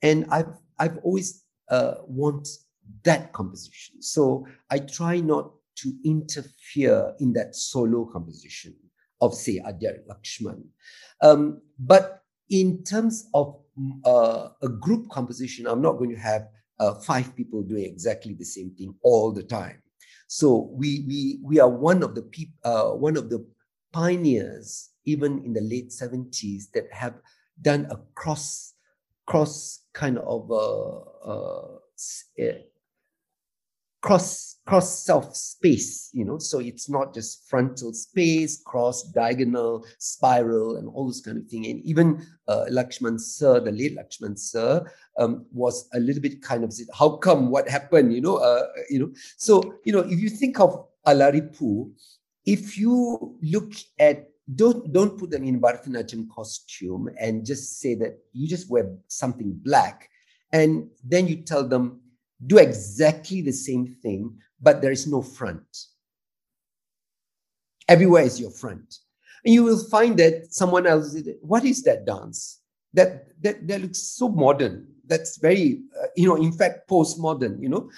[0.02, 1.43] And I've I've always
[1.74, 2.48] uh, want
[3.04, 4.02] that composition.
[4.02, 8.76] So I try not to interfere in that solo composition
[9.22, 10.62] of say Adyar Lakshman.
[11.22, 13.58] Um, but in terms of
[14.06, 16.48] uh, a group composition, I'm not going to have
[16.80, 19.82] uh, five people doing exactly the same thing all the time.
[20.28, 23.46] So we we we are one of the peop, uh, one of the
[23.92, 27.16] pioneers, even in the late 70s, that have
[27.62, 28.73] done a cross
[29.26, 30.98] cross kind of uh,
[31.30, 31.78] uh,
[34.02, 36.38] cross cross self space you know?
[36.38, 41.66] So it's not just frontal space cross diagonal spiral and all this kind of thing.
[41.66, 44.86] And even uh, lakshman sir the late lakshman sir
[45.18, 47.50] um, was a little bit kind of said how come?
[47.50, 48.14] What happened?
[48.14, 49.12] You know uh, you know?
[49.38, 51.92] So you know if you think of alaripu
[52.46, 58.20] if you look at don't don't put them in Bharatanatyam costume and just say that
[58.34, 60.10] you just wear something black
[60.52, 62.02] and then you tell them
[62.46, 65.86] do exactly the same thing, but there is no front.
[67.88, 69.00] Everywhere is your front.
[69.46, 72.60] And you will find that someone else, what is that dance?
[72.94, 74.88] That, that, that looks so modern.
[75.06, 77.90] That's very, uh, you know, in fact, postmodern, you know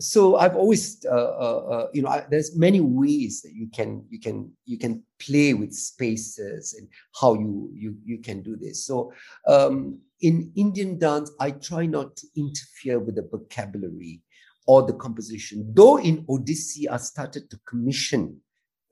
[0.00, 4.04] so I've always, uh, uh, uh, you know, I, there's many ways that you can
[4.10, 6.88] you can you can play with spaces and
[7.20, 8.86] how you you you can do this.
[8.86, 9.12] So
[9.46, 14.22] um, in Indian dance, I try not to interfere with the vocabulary
[14.66, 15.72] or the composition.
[15.72, 18.40] Though in Odissi, I started to commission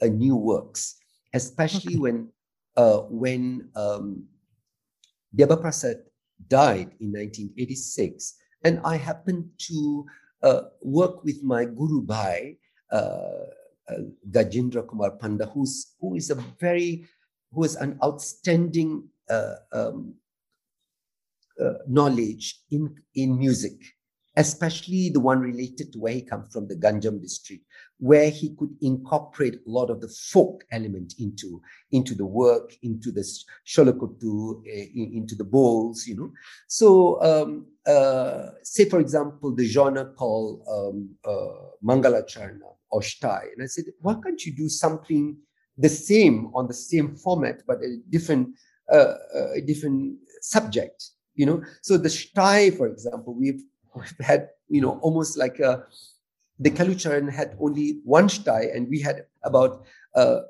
[0.01, 0.97] uh, new works,
[1.35, 2.01] especially okay.
[2.01, 2.29] when
[2.77, 4.25] uh, when um,
[5.37, 5.97] Deba Prasad
[6.47, 10.07] died in 1986, and I happened to
[10.81, 12.59] work with my Guru Bhai,
[12.91, 12.97] uh,
[13.89, 17.05] uh, Gajendra Kumar Panda, who's, who is a very,
[17.53, 20.15] who is an outstanding uh, um,
[21.61, 23.75] uh, knowledge in, in music
[24.37, 27.65] especially the one related to where he comes from, the Ganjam district,
[28.03, 31.63] where he could incorporate a lot of the folk element into,
[31.93, 33.25] into the work, into the
[33.65, 36.33] sholakotu, uh, into the bowls, you know.
[36.67, 42.59] So, um, uh, say, for example, the genre called um, uh, Mangalacharan
[42.91, 43.53] or Shtai.
[43.53, 45.37] And I said, why can't you do something
[45.79, 48.49] the same on the same format, but a different,
[48.93, 49.15] uh,
[49.55, 51.05] a different subject?
[51.37, 53.63] You know, so the Shtai, for example, we've
[53.95, 55.85] we've had, you know, almost like a,
[56.59, 59.85] the Kelucharan had only one shtai, and we had about
[60.15, 60.41] uh,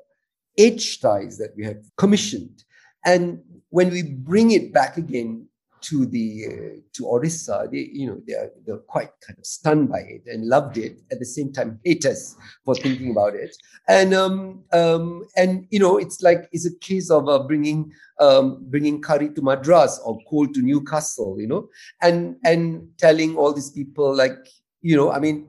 [0.57, 2.63] eight shtais that we had commissioned.
[3.05, 5.47] And when we bring it back again
[5.81, 9.89] to the uh, to Orissa, they you know they are they're quite kind of stunned
[9.89, 11.01] by it and loved it.
[11.11, 13.55] At the same time, hate us for thinking about it.
[13.87, 18.63] And um um and you know it's like it's a case of uh, bringing um
[18.69, 21.67] bringing curry to Madras or coal to Newcastle, you know,
[22.01, 24.37] and and telling all these people like
[24.81, 25.47] you know I mean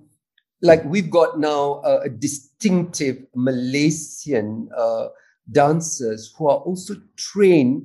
[0.64, 5.09] like we've got now a, a distinctive Malaysian uh,
[5.53, 7.85] dancers who are also trained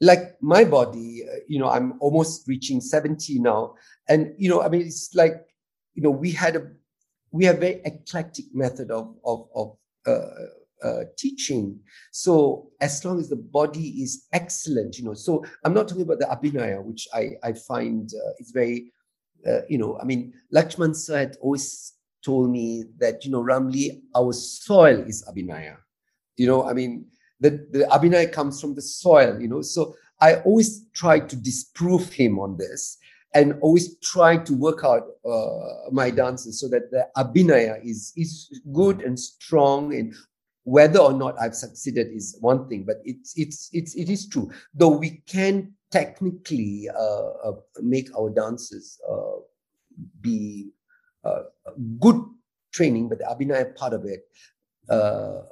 [0.00, 3.74] like my body, uh, you know, I'm almost reaching 70 now.
[4.08, 5.46] And, you know, I mean, it's like,
[5.94, 6.66] you know, we had a,
[7.32, 9.76] we have very eclectic method of, of, of
[10.06, 11.80] uh, uh, teaching.
[12.12, 16.18] So as long as the body is excellent, you know, so I'm not talking about
[16.18, 18.92] the abhinaya, which I, I find uh, is very,
[19.46, 21.95] uh, you know, I mean, Lakshman sir had always
[22.26, 23.84] told me that, you know, Ramli,
[24.14, 25.76] our soil is abhinaya.
[26.36, 27.06] You know, I mean,
[27.40, 29.62] the, the Abhinay comes from the soil, you know.
[29.62, 32.98] So I always try to disprove him on this
[33.34, 38.60] and always try to work out uh, my dances so that the Abhinaya is, is
[38.72, 40.14] good and strong and
[40.64, 44.50] whether or not I've succeeded is one thing, but it's it's it's it is true.
[44.74, 49.38] Though we can technically uh, uh, make our dances uh,
[50.20, 50.72] be
[52.00, 52.22] good
[52.72, 54.24] training, but the Abhinaya part of it
[54.88, 55.42] uh,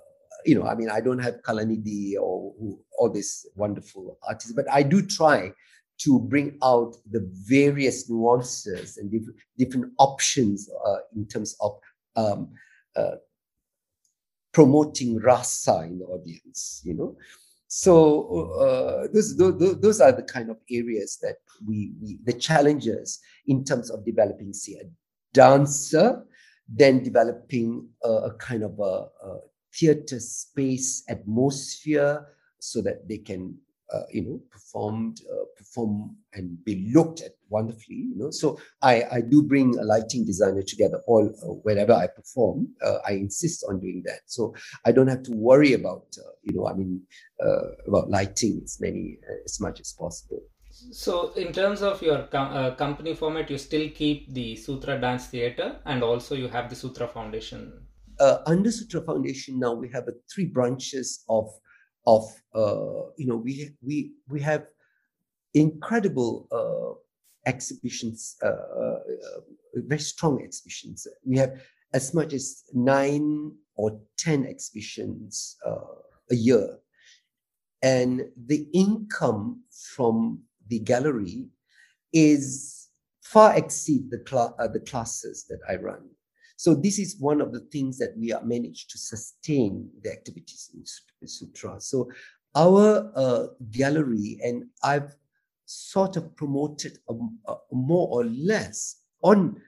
[0.45, 2.53] you know, I mean, I don't have Kalanidhi or
[2.99, 5.53] all these wonderful artists, but I do try
[5.99, 11.79] to bring out the various nuances and diff- different options uh, in terms of
[12.17, 12.51] um,
[12.97, 13.17] uh,
[14.53, 17.17] promoting rasa in the audience, you know.
[17.69, 23.21] So uh, those, those, those are the kind of areas that we, we, the challenges
[23.47, 24.85] in terms of developing, say, a
[25.35, 26.25] dancer,
[26.69, 29.39] then developing a, a kind of a, a
[29.75, 32.27] theater space atmosphere
[32.61, 33.55] so that they can
[33.93, 38.31] uh, you know performed uh, perform and be looked at wonderfully you know.
[38.31, 42.99] So i i do bring a lighting designer together all uh, wherever i perform uh,
[43.07, 44.21] i insist on doing that.
[44.27, 44.55] So
[44.87, 47.03] i don't have to worry about uh, you know i mean
[47.45, 50.41] uh, about lighting as many as much as possible
[50.91, 55.77] so in terms of your com- company format you still keep the sutra dance theater
[55.87, 57.73] and also you have the sutra foundation
[58.21, 61.49] uh, under Sutra Foundation now we have uh, three branches of
[62.07, 64.67] of uh, you know we we we have
[65.55, 66.99] incredible uh,
[67.49, 68.99] exhibitions, uh, uh,
[69.75, 71.07] very strong exhibitions.
[71.25, 71.61] We have
[71.93, 76.79] as much as nine or ten exhibitions a year,
[77.83, 79.63] and the income
[79.95, 81.49] from the gallery
[82.13, 82.89] is
[83.23, 86.03] far exceed the cl- the classes that I run.
[86.57, 90.71] So this is one of the things that we are managed to sustain the activities
[91.21, 91.81] in Sutra.
[91.81, 92.11] So
[92.55, 95.17] our uh, gallery, and I've
[95.67, 97.15] sort of promoted a,
[97.49, 99.61] a more or less on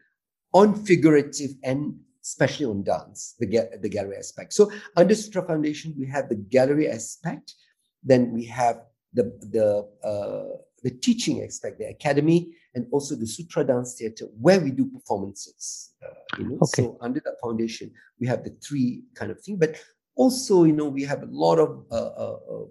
[0.53, 3.47] on figurative and especially on dance, the,
[3.81, 4.53] the gallery aspect.
[4.53, 7.55] So under Sutra Foundation, we have the gallery aspect,
[8.03, 8.83] then we have
[9.13, 9.25] the
[9.57, 14.71] the uh, the teaching aspect, the academy, and also the Sutra Dance Theatre, where we
[14.71, 15.95] do performances.
[16.05, 16.83] Uh, you know, okay.
[16.83, 19.57] so under that foundation, we have the three kind of thing.
[19.57, 19.77] But
[20.15, 22.65] also, you know, we have a lot of uh, uh, uh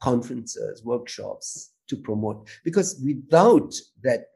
[0.00, 4.26] conferences, workshops to promote because without that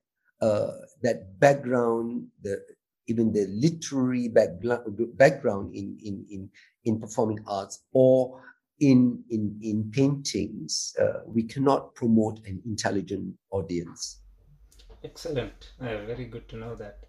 [0.40, 2.60] uh, that background, the
[3.08, 6.48] even the literary background in, in, in,
[6.84, 8.42] in performing arts or
[8.80, 14.20] in, in, in paintings, uh, we cannot promote an intelligent audience.
[15.04, 15.72] Excellent.
[15.80, 17.04] Uh, very good to know that.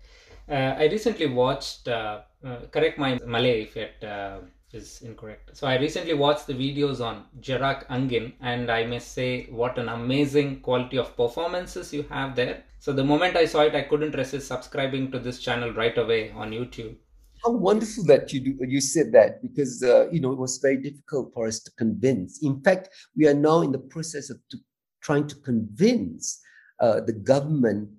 [0.49, 4.39] Uh, I recently watched, uh, uh, correct my Malay if it uh,
[4.73, 5.55] is incorrect.
[5.55, 9.89] So I recently watched the videos on Gerak Angin, and I must say, what an
[9.89, 12.63] amazing quality of performances you have there.
[12.79, 16.31] So the moment I saw it, I couldn't resist subscribing to this channel right away
[16.31, 16.95] on YouTube.
[17.43, 20.77] How wonderful that you do, you said that because uh, you know it was very
[20.77, 22.41] difficult for us to convince.
[22.41, 24.57] In fact, we are now in the process of to,
[25.01, 26.39] trying to convince
[26.79, 27.89] uh, the government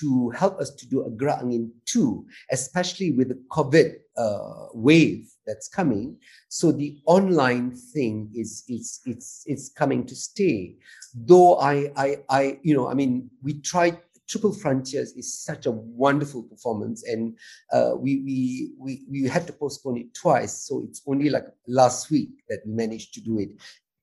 [0.00, 5.68] to help us to do a Angin 2, especially with the COVID uh, wave that's
[5.68, 6.16] coming.
[6.48, 10.76] So the online thing is it's it's it's coming to stay.
[11.14, 13.98] Though I I I you know I mean we tried
[14.28, 17.36] Triple Frontiers is such a wonderful performance, and
[17.72, 20.66] uh, we, we we we had to postpone it twice.
[20.66, 23.50] So it's only like last week that we managed to do it,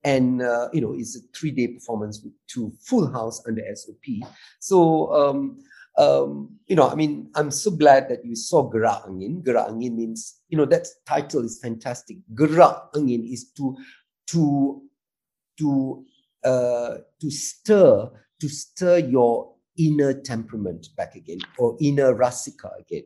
[0.04, 4.28] and uh, you know it's a three day performance with two full house under SOP.
[4.60, 5.58] So um,
[5.98, 9.42] um, you know, I mean, I'm so glad that you saw Gerak Angin.
[9.42, 12.18] Gerak Angin means, you know, that title is fantastic.
[12.34, 13.76] Gerak Angin is to
[14.28, 14.82] to
[15.58, 16.04] to
[16.44, 18.10] uh, to stir
[18.40, 23.04] to stir your inner temperament back again or inner rasika again.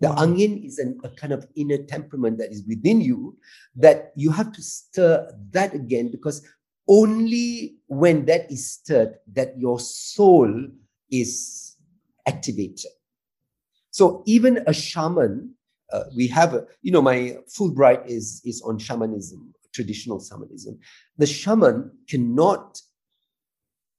[0.00, 0.16] The wow.
[0.18, 3.36] angin is an, a kind of inner temperament that is within you
[3.76, 6.46] that you have to stir that again because
[6.88, 10.68] only when that is stirred that your soul
[11.10, 11.76] is
[12.26, 12.90] activated.
[13.90, 15.54] So even a shaman,
[15.92, 20.78] uh, we have, a, you know, my Fulbright is, is on shamanism, traditional shamanism.
[21.16, 22.80] The shaman cannot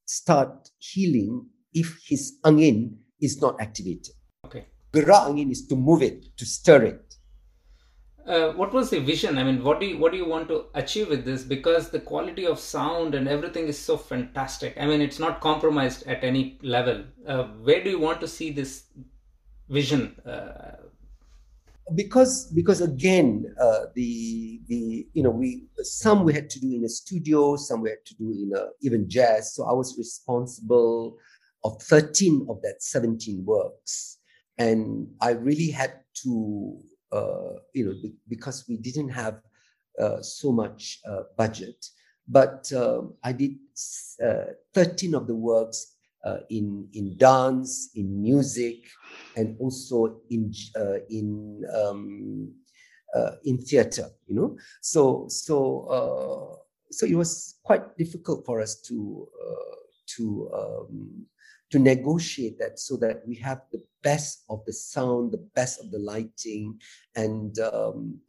[0.06, 4.16] start healing if his angin is not activated.
[4.46, 4.66] Okay.
[4.94, 7.10] Gerak angin is to move it, to stir it.
[8.26, 9.40] Uh, what was the vision?
[9.40, 11.44] I mean, what do you what do you want to achieve with this?
[11.44, 14.78] Because the quality of sound and everything is so fantastic.
[14.80, 17.06] I mean, it's not compromised at any level.
[17.28, 18.84] Uh, where do you want to see this
[19.68, 20.16] vision?
[20.28, 20.76] Uh,
[21.96, 26.84] because because again, uh, the the you know we some we had to do in
[26.84, 29.56] a studio, some we had to do in a, even jazz.
[29.56, 31.18] So I was responsible
[31.64, 34.18] of 13 of that 17 works.
[34.58, 35.94] And I really had
[36.24, 36.78] to,
[37.12, 37.94] uh, you know,
[38.28, 39.42] because we didn't have
[40.00, 41.86] uh, so much uh, budget,
[42.28, 43.56] but um, I did
[44.24, 45.96] uh, 13 of the works
[46.26, 48.86] uh, in, in dance, in music,
[49.36, 52.54] and also in, uh, in, um,
[53.46, 54.58] in theater, you know.
[54.82, 59.28] So, so, so it was quite difficult for us to,
[60.18, 61.26] to um,
[61.72, 65.92] to negotiate that so that we have the best of the sound, the best of
[65.92, 66.80] the lighting,
[67.16, 68.20] and um,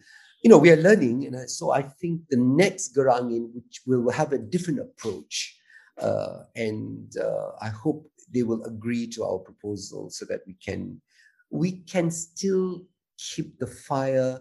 [0.43, 1.27] you know we are learning.
[1.27, 5.57] And so I think the next Gerak Angin, which will have a different approach,
[5.99, 11.01] uh, and uh, I hope they will agree to our proposal so that we can
[11.51, 12.83] we can still
[13.19, 14.41] keep the fire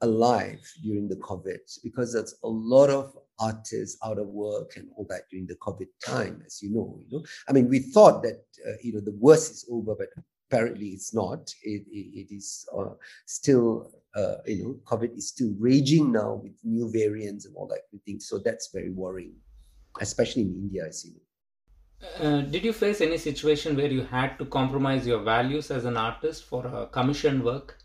[0.00, 5.06] alive during the COVID because there's a lot of artists out of work and all
[5.08, 7.00] that during the COVID time, as you know.
[7.08, 10.08] You know, I mean, we thought that uh, you know the worst is over, but
[10.50, 11.52] apparently it's not.
[11.62, 12.94] It, it, it is uh,
[13.26, 17.82] still uh, you know COVID is still raging now with new variants and all that
[18.04, 18.20] thing.
[18.20, 19.36] So that's very worrying,
[20.00, 21.14] especially in India, I see.
[22.20, 25.96] Uh, did you face any situation where you had to compromise your values as an
[25.96, 27.76] artist for a commission work?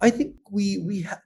[0.00, 1.22] I think we we have.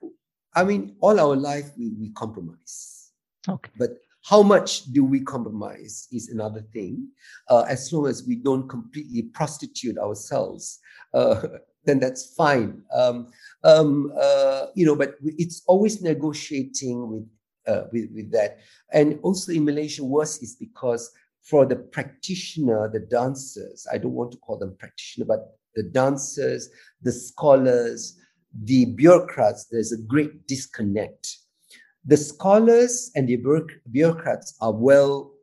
[0.55, 3.00] I mean, all our life we we compromise.
[3.47, 3.71] Okay.
[3.77, 7.07] But how much do we compromise is another thing.
[7.49, 10.79] Uh, as long as we don't completely prostitute ourselves,
[11.13, 11.47] uh,
[11.85, 12.83] then that's fine.
[12.93, 13.27] Um,
[13.63, 17.27] um, uh, you know, but it's always negotiating with,
[17.67, 18.59] uh, with with that.
[18.93, 21.11] And also in Malaysia, worse is because
[21.41, 26.69] for the practitioner, the dancers, I don't want to call them practitioner, but the dancers,
[27.01, 28.19] the scholars,
[28.63, 31.37] the bureaucrats, there's a great disconnect.
[32.05, 33.37] The scholars and the
[33.91, 35.33] bureaucrats are well,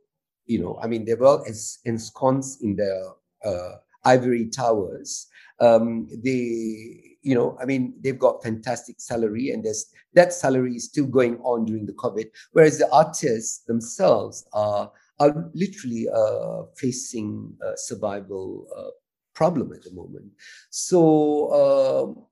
[0.45, 1.45] you know, I mean, they're well
[1.85, 3.03] ensconced in their
[3.45, 5.27] uh, ivory towers.
[5.59, 10.85] Um, they, you know, I mean, they've got fantastic salary, and there's that salary is
[10.85, 12.25] still going on during the COVID.
[12.53, 18.91] Whereas the artists themselves are are literally uh, facing a survival uh,
[19.33, 20.31] problem at the moment.
[20.69, 22.28] So.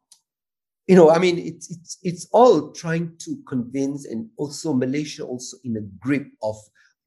[0.87, 5.57] You know, I mean, it's it's it's all trying to convince, and also Malaysia also
[5.63, 6.55] in a grip of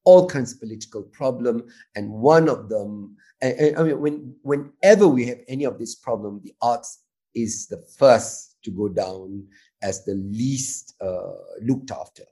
[0.04, 1.64] all kinds of political problem,
[1.96, 6.40] and one of them, I, I mean, when whenever we have any of this problem,
[6.44, 7.04] the arts
[7.34, 9.46] is the first to go down
[9.82, 12.24] as the least uh, looked after.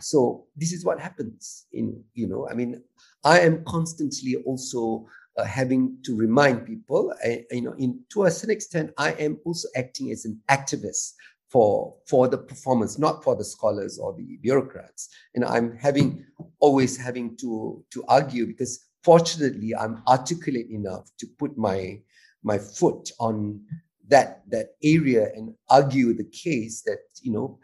[0.00, 2.46] So this is what happens in you know.
[2.48, 2.82] I mean,
[3.24, 5.06] I am constantly also
[5.36, 9.38] uh, having to remind people, I, you know, in to a certain extent, I am
[9.44, 11.14] also acting as an activist
[11.48, 15.08] for for the performance, not for the scholars or the bureaucrats.
[15.34, 16.24] And I'm having
[16.60, 22.00] always having to to argue because fortunately I'm articulate enough to put my
[22.42, 23.60] my foot on
[24.08, 27.58] that that area and argue the case that you know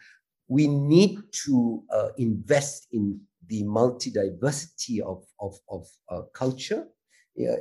[0.48, 6.86] we need to uh, invest in the multi-diversity of, of, of uh, culture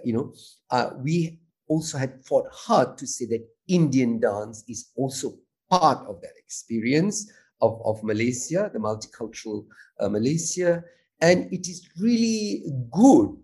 [0.04, 0.34] you know,
[0.72, 5.36] uh, we also had fought hard to say that Indian dance is also
[5.70, 9.66] part of that experience of, of Malaysia, the multicultural
[10.00, 10.84] uh, Malaysia.
[11.22, 13.38] And it is really good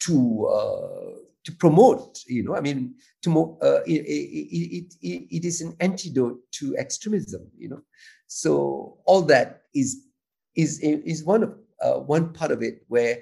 [0.00, 5.60] to uh, to promote, you know, I mean, to uh, it, it, it, it is
[5.60, 7.82] an antidote to extremism, you know.
[8.26, 10.06] So all that is
[10.54, 13.18] is is one of uh, one part of it where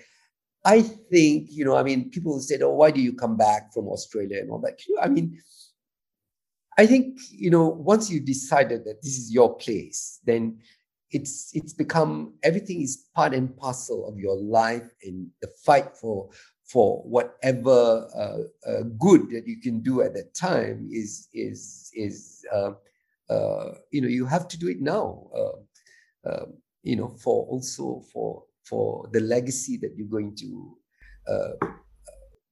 [0.64, 3.88] I think, you know, I mean, people said, oh, why do you come back from
[3.88, 4.78] Australia and all that?
[5.00, 5.40] I mean,
[6.78, 10.58] I think, you know, once you decided that this is your place, then
[11.10, 16.28] it's it's become everything is part and parcel of your life and the fight for
[16.64, 22.44] for whatever uh, uh, good that you can do at that time is is is
[22.52, 22.72] uh,
[23.28, 28.02] uh you know you have to do it now uh, um, you know for also
[28.12, 30.76] for for the legacy that you're going to
[31.28, 31.66] uh,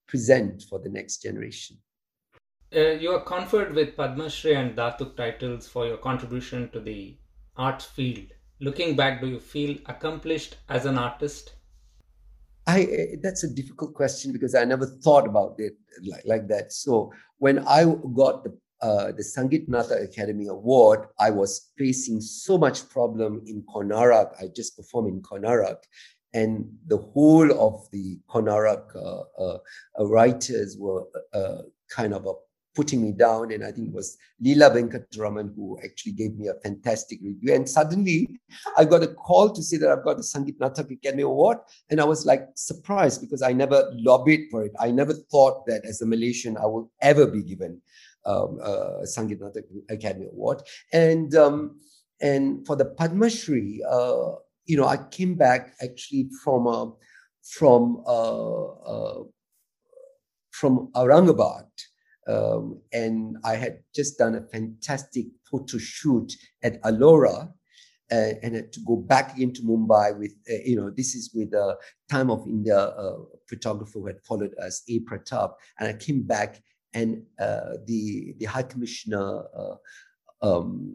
[0.07, 1.77] present for the next generation.
[2.75, 7.17] Uh, you are conferred with Padma Shri and Datuk titles for your contribution to the
[7.57, 8.27] arts field.
[8.61, 11.55] Looking back, do you feel accomplished as an artist?
[12.67, 15.75] I, uh, that's a difficult question because I never thought about it
[16.07, 16.73] like, like that.
[16.73, 17.85] So when I
[18.15, 23.63] got the uh, the Sangeet Natak Akademi Award, I was facing so much problem in
[23.63, 24.35] Konark.
[24.41, 25.79] I just performed in Konark,
[26.33, 29.59] and the whole of the Konark uh, uh,
[29.99, 32.27] uh writers were uh, kind of
[32.79, 33.51] putting me down.
[33.51, 37.53] And I think it was Leela Venkataraman who actually gave me a fantastic review.
[37.53, 38.39] And suddenly
[38.77, 41.59] I got a call to say that I've got the Sangeet Natak Akademi Award.
[41.91, 44.73] And I was like surprised because I never lobbied for it.
[44.79, 47.81] I never thought that as a Malaysian I would ever be given
[48.25, 50.63] um, uh, Sangeet Natak Akademi Award.
[50.93, 51.81] And um,
[52.21, 54.33] and for the Padma Shri, uh,
[54.67, 56.87] you know, I came back actually from uh,
[57.43, 59.23] from uh, uh,
[60.51, 61.69] from Aurangabad,
[62.27, 67.53] um, and I had just done a fantastic photo shoot at Ellora,
[68.11, 71.77] uh, and to go back into Mumbai with, uh, you know, this is with the
[72.11, 75.01] Time of India uh, photographer who had followed us, A.
[75.01, 76.61] Pratap, and I came back
[76.95, 79.77] and uh, the the High Commissioner, uh,
[80.43, 80.95] um,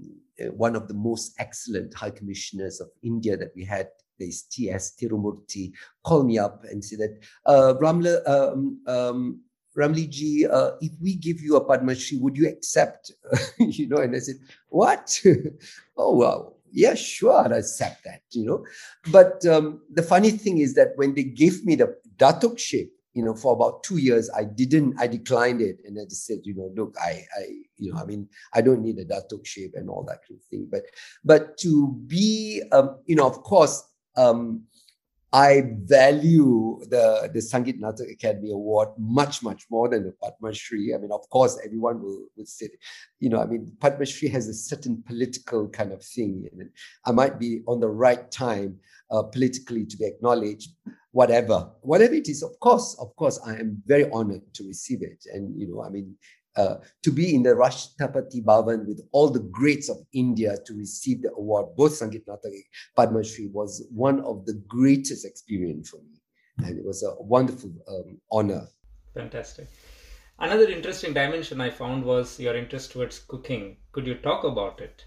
[0.51, 3.89] one of the most excellent High Commissioners of India that we had,
[4.19, 4.95] this T.S.
[4.99, 5.71] Tirumurti,
[6.03, 9.41] called me up and said that uh, Ramla, um, um,
[9.77, 13.11] Ramliji, uh, if we give you a Padma Shri, would you accept?
[13.59, 14.35] you know, and I said,
[14.69, 15.19] what?
[15.97, 16.53] oh, wow.
[16.71, 18.65] Yeah, sure, I accept that, you know.
[19.11, 23.35] But um, the funny thing is that when they gave me the Datukship, you know,
[23.35, 25.77] for about two years, I didn't, I declined it.
[25.85, 27.45] And I just said, you know, look, I, I,
[27.77, 30.67] you know, I mean, I don't need a Datukship and all that kind of thing.
[30.69, 30.83] But,
[31.23, 33.83] but to be, um, you know, of course,
[34.15, 34.63] um,
[35.31, 40.93] I value the, the Sangeet Natak Akademi Award much, much more than the Padma Shri.
[40.93, 42.69] I mean, of course, everyone will, will say,
[43.19, 46.47] you know, I mean, Padma Shri has a certain political kind of thing.
[46.51, 46.69] And
[47.05, 48.77] I might be on the right time
[49.13, 50.71] uh, politically to be acknowledged
[51.11, 52.43] whatever, whatever it is.
[52.43, 55.23] Of course, of course, I am very honored to receive it.
[55.31, 56.15] And, you know, I mean,
[56.55, 61.21] uh, to be in the Rashtrapati Bhavan with all the greats of India to receive
[61.21, 62.61] the award, both Sangeet Nataki,
[62.95, 66.19] Padma Shri, was one of the greatest experience for me.
[66.59, 68.67] And it was a wonderful um, honor.
[69.15, 69.67] Fantastic.
[70.39, 73.77] Another interesting dimension I found was your interest towards cooking.
[73.91, 75.05] Could you talk about it?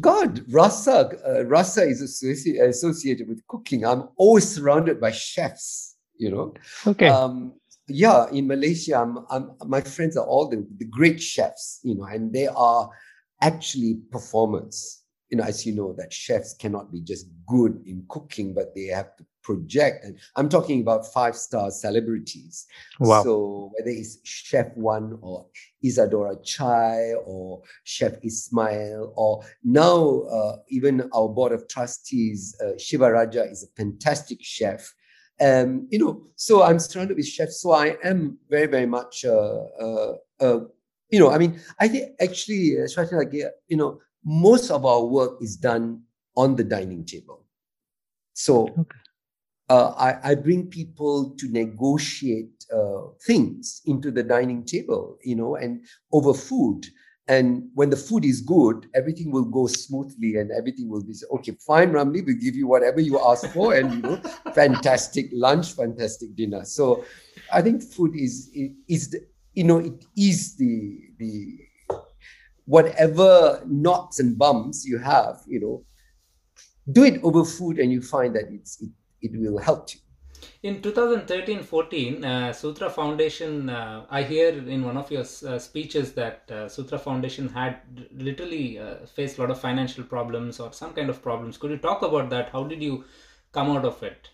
[0.00, 3.84] God, rasa, uh, rasa is associ- associated with cooking.
[3.84, 6.54] I'm always surrounded by chefs, you know.
[6.86, 7.08] Okay.
[7.08, 7.54] Um,
[7.88, 12.04] yeah, in Malaysia, I'm, I'm, my friends are all the, the great chefs, you know,
[12.04, 12.88] and they are
[13.40, 15.02] actually performers.
[15.30, 18.86] You know, as you know, that chefs cannot be just good in cooking, but they
[18.86, 20.04] have to project.
[20.04, 22.66] And I'm talking about five star celebrities.
[22.98, 23.22] Wow.
[23.22, 25.46] So whether it's Chef Wan or
[25.82, 33.10] Isadora Chai or Chef Ismail, or now uh, even our board of trustees, uh, Shiva
[33.10, 34.94] Raja is a fantastic chef.
[35.40, 37.62] Um, you know, so I'm surrounded with chefs.
[37.62, 40.60] So I am very, very much, uh, uh, uh
[41.08, 45.56] you know, I mean, I think actually, like, you know, most of our work is
[45.56, 46.02] done
[46.36, 47.46] on the dining table.
[48.34, 48.98] So okay
[49.70, 55.54] uh, I, I, bring people to negotiate uh, things into the dining table, you know,
[55.54, 56.86] and over food.
[57.28, 61.56] And when the food is good, everything will go smoothly and everything will be okay.
[61.64, 64.16] Fine, Ramli, we'll give you whatever you ask for, and you know,
[64.54, 66.64] fantastic lunch, fantastic dinner.
[66.64, 67.04] So,
[67.52, 68.50] I think food is
[68.88, 71.58] is the you know it is the the
[72.64, 75.84] whatever knots and bumps you have, you know,
[76.90, 78.90] do it over food, and you find that it's it,
[79.22, 80.00] it will help you.
[80.62, 86.50] In 2013-14, uh, Sutra Foundation, uh, I hear in one of your uh, speeches that
[86.50, 87.80] uh, Sutra Foundation had
[88.12, 91.56] literally uh, faced a lot of financial problems or some kind of problems.
[91.58, 92.50] Could you talk about that?
[92.50, 93.04] How did you
[93.52, 94.28] come out of it?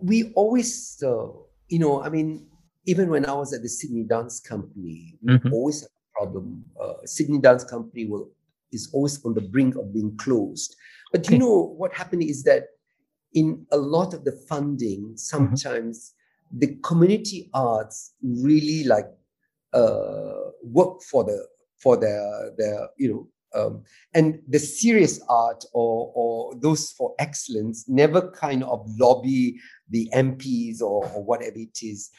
[0.00, 1.28] We always, uh,
[1.68, 2.46] you know, I mean,
[2.86, 5.52] even when I was at the Sydney Dance Company, we mm-hmm.
[5.52, 6.64] always have a problem.
[7.04, 8.30] Sydney Dance Company will
[8.72, 10.74] is always on the brink of being closed.
[11.12, 12.64] But you know what happened is that
[13.34, 15.16] in a lot of the funding, mm-hmm.
[15.16, 16.14] sometimes
[16.48, 16.58] mm-hmm.
[16.58, 19.06] the community arts really like
[19.72, 21.46] uh, work for the
[21.78, 23.82] for their their you know um,
[24.14, 29.58] and the serious art or or those for excellence never kind of lobby
[29.90, 32.10] the MPs or, or whatever it is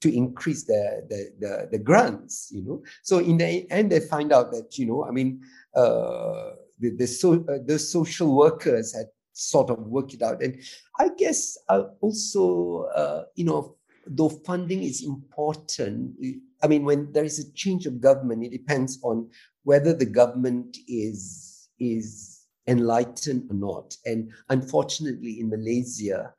[0.00, 4.32] to increase the, the, the the grants you know so in the end they find
[4.32, 5.40] out that you know i mean
[5.74, 10.42] uh, the the, so, uh, the social workers had sort of work it out.
[10.42, 10.60] And
[10.98, 13.76] I guess uh, also, uh, you know,
[14.06, 16.16] though funding is important,
[16.62, 19.28] I mean, when there is a change of government, it depends on
[19.64, 23.96] whether the government is is enlightened or not.
[24.06, 26.32] And unfortunately, in Malaysia,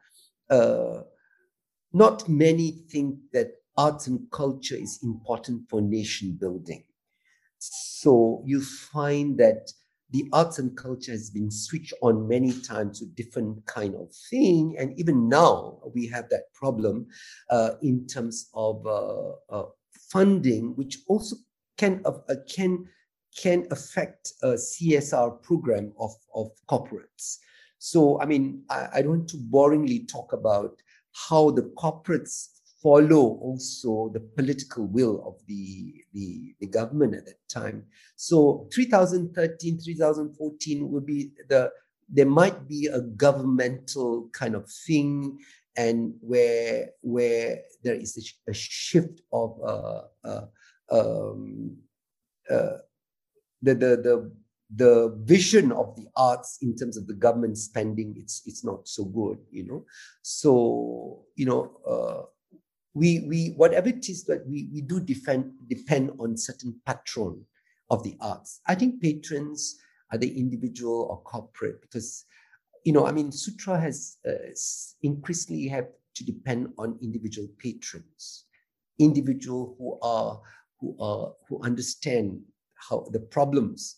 [0.50, 1.02] uh,
[1.94, 6.84] not many think that arts and culture is important for nation building.
[7.60, 9.72] So you find that
[10.12, 14.76] the arts and culture has been switched on many times to different kind of thing
[14.78, 17.08] and even now we have that problem
[17.50, 19.66] uh, in terms of uh, uh,
[20.12, 21.36] funding which also
[21.78, 22.86] can uh, can
[23.36, 27.38] can affect a csr program of, of corporates.
[27.80, 30.82] So i mean I, I don't want to boringly talk about
[31.30, 32.55] how the corporates
[32.86, 37.84] follow also the political will of the, the, the government at that time.
[38.16, 41.72] So 2013, 2014 would be the,
[42.08, 45.40] there might be a governmental kind of thing
[45.76, 48.16] and where, where there is
[48.48, 50.46] a, a shift of uh, uh,
[50.92, 51.78] um,
[52.52, 52.78] uh,
[53.64, 54.32] the, the, the,
[54.76, 59.06] the vision of the arts in terms of the government spending it's it's not so
[59.06, 59.86] good you know
[60.24, 62.26] so you know uh,
[62.96, 67.46] we, we whatever it is that we, we do defend, depend on certain patron
[67.92, 68.62] of the arts.
[68.68, 69.76] I think patrons
[70.12, 72.24] are the individual or corporate because,
[72.86, 74.32] you know, I mean, Sutra has uh,
[75.04, 78.46] increasingly have to depend on individual patrons,
[78.98, 80.42] individual who are
[80.80, 82.40] who are who understand
[82.76, 83.98] how the problems,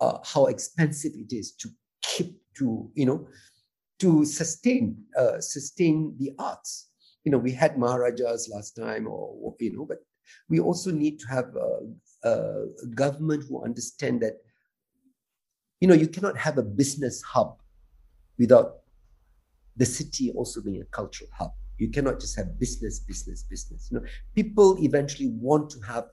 [0.00, 1.70] uh, how expensive it is to
[2.02, 3.26] keep to you know
[4.00, 6.88] to sustain uh, sustain the arts
[7.24, 9.98] you know, we had Maharajas last time, or, you know, but
[10.48, 14.34] we also need to have a, a government who understand that,
[15.80, 17.58] you know, you cannot have a business hub
[18.38, 18.78] without
[19.76, 21.52] the city also being a cultural hub.
[21.78, 23.88] You cannot just have business, business, business.
[23.90, 26.04] You know, people eventually want to have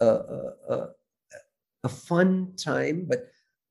[0.00, 0.88] a, a,
[1.84, 3.28] a fun time, but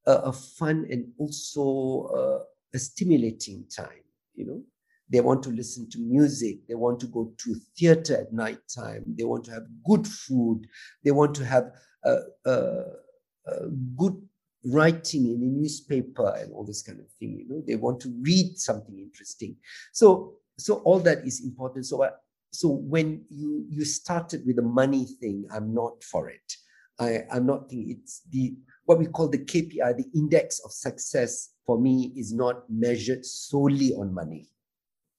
[0.07, 4.03] a, fun and also uh, a stimulating time.
[4.35, 4.61] You know,
[5.09, 6.67] they want to listen to music.
[6.67, 9.03] They want to go to theater at night time.
[9.07, 10.67] They want to have good food.
[11.03, 11.71] They want to have
[12.03, 12.83] a, a,
[13.47, 14.19] a good
[14.65, 17.37] writing in a newspaper and all this kind of thing.
[17.39, 19.55] You know, they want to read something interesting.
[19.93, 21.85] So, so all that is important.
[21.85, 22.09] So, I,
[22.51, 26.53] so when you you started with the money thing, I'm not for it.
[26.97, 31.49] I, I'm not thinking it's the what we call the KPI, the index of success
[31.65, 34.47] for me is not measured solely on money.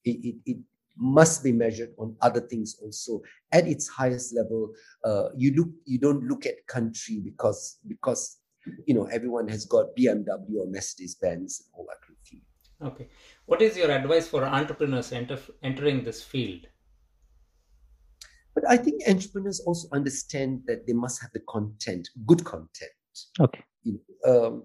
[0.07, 0.59] It, it, it
[0.97, 3.21] must be measured on other things also
[3.53, 4.73] at its highest level.
[5.05, 8.39] Uh, you look you don't look at country because because
[8.87, 12.43] you know everyone has got BMW or Mercedes Benz and all that kind of thing.
[12.83, 13.09] Okay,
[13.47, 16.67] what is your advice for entrepreneurs enter, entering this field?
[18.55, 22.93] But I think entrepreneurs also understand that they must have the content, good content.
[23.39, 23.65] Okay.
[23.83, 24.65] You Um,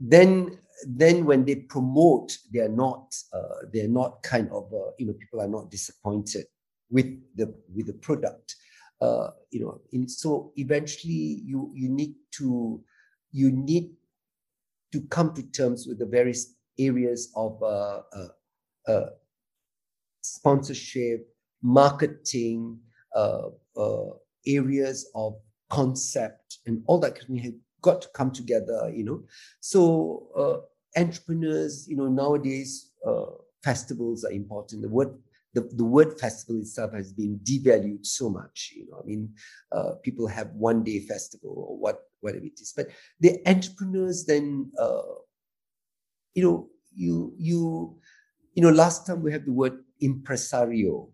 [0.00, 4.90] then, then when they promote, they are not, uh, they are not kind of, uh,
[4.98, 6.46] you know, people are not disappointed
[6.90, 7.06] with
[7.36, 8.56] the with the product.
[9.00, 12.82] Uh, you know, so eventually you you need to
[13.32, 13.90] you need
[14.92, 18.28] to come to terms with the various areas of uh, uh,
[18.88, 19.10] uh,
[20.22, 21.28] sponsorship,
[21.62, 22.78] marketing,
[24.46, 25.34] areas of
[25.68, 29.24] concept and all that kind of got to come together, you know.
[29.60, 32.90] So uh, entrepreneurs, you know, nowadays
[33.62, 34.82] festivals are important.
[34.82, 35.16] The word
[35.52, 38.72] the, the word festival itself has been devalued so much.
[38.76, 39.34] You know, I mean,
[39.72, 42.72] uh, people have one day festival or what whatever it is.
[42.76, 45.02] But the entrepreneurs then, uh,
[46.34, 47.96] you know, you you
[48.54, 51.08] you know, last time we had the word impresario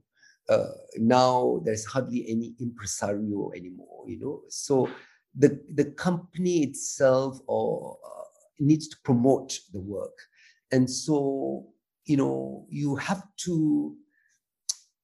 [0.48, 0.66] uh,
[0.98, 4.88] now there's hardly any impresario anymore you know so
[5.38, 8.24] the the company itself or uh,
[8.58, 10.16] needs to promote the work.
[10.72, 11.66] And so
[12.04, 13.96] you know you have to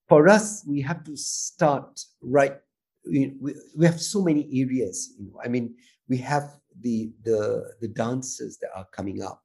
[0.08, 2.58] for us we have to start right
[3.04, 5.40] we, we, we have so many areas you know.
[5.44, 5.74] I mean
[6.08, 6.44] we have
[6.80, 9.42] the the the dancers that are coming up.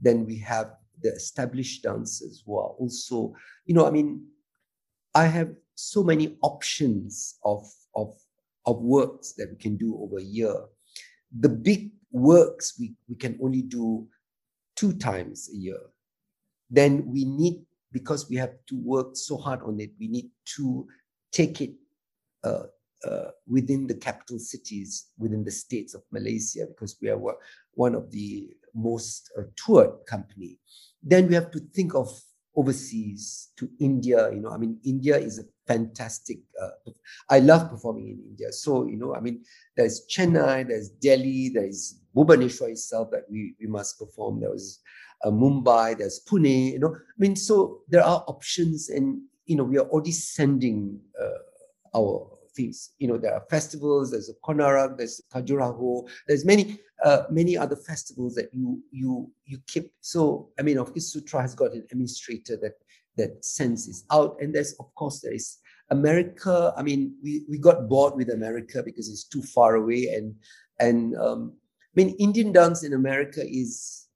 [0.00, 3.34] Then we have the established dancers who are also
[3.66, 4.22] you know i mean
[5.14, 8.18] I have so many options of, of,
[8.66, 10.54] of works that we can do over a year.
[11.38, 14.06] The big works we, we can only do
[14.76, 15.80] two times a year.
[16.70, 20.86] Then we need, because we have to work so hard on it, we need to
[21.32, 21.74] take it
[22.44, 22.64] uh,
[23.08, 27.20] uh, within the capital cities, within the states of Malaysia, because we are
[27.74, 30.58] one of the most uh, toured company.
[31.02, 32.08] Then we have to think of
[32.56, 34.30] overseas to India.
[34.32, 36.38] You know, I mean, India is a fantastic.
[36.60, 36.90] Uh,
[37.30, 38.52] I love performing in India.
[38.52, 39.44] So you know, I mean,
[39.76, 44.40] there's Chennai, there's Delhi, there's Bhubaneswar itself that we we must perform.
[44.40, 44.80] There was
[45.24, 46.72] uh, Mumbai, there's Pune.
[46.72, 51.00] You know, I mean, so there are options, and you know, we are already sending
[51.20, 52.90] uh, our things.
[52.98, 54.10] You know, there are festivals.
[54.10, 54.98] There's a Konark.
[54.98, 56.08] There's Khajuraho.
[56.26, 59.92] There's many uh, many other festivals that you you you keep.
[60.00, 62.74] So I mean, of course, Sutra has got an administrator that
[63.16, 65.58] that sends this out, and there's of course there is
[65.90, 66.72] America.
[66.76, 70.34] I mean, we we got bored with America because it's too far away, and
[70.80, 71.52] and um,
[71.96, 74.06] I mean, Indian dance in America is,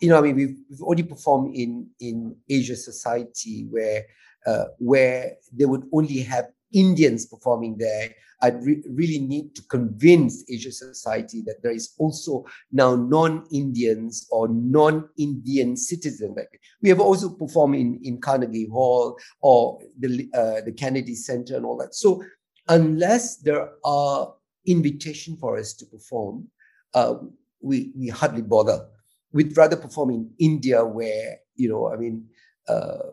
[0.00, 4.04] you know, I mean, we've, we've already performed in in Asia Society where
[4.46, 8.14] uh, where they would only have Indians performing there.
[8.42, 14.48] I re- really need to convince Asian Society that there is also now non-Indians or
[14.48, 16.36] non-Indian citizens.
[16.82, 21.64] We have also performed in, in Carnegie Hall or the, uh, the Kennedy Center and
[21.64, 21.94] all that.
[21.94, 22.22] So
[22.68, 24.34] unless there are
[24.66, 26.48] invitation for us to perform,
[26.92, 27.14] uh,
[27.62, 28.86] we, we hardly bother.
[29.32, 32.26] We'd rather perform in India where, you know, I mean,
[32.68, 33.10] uh,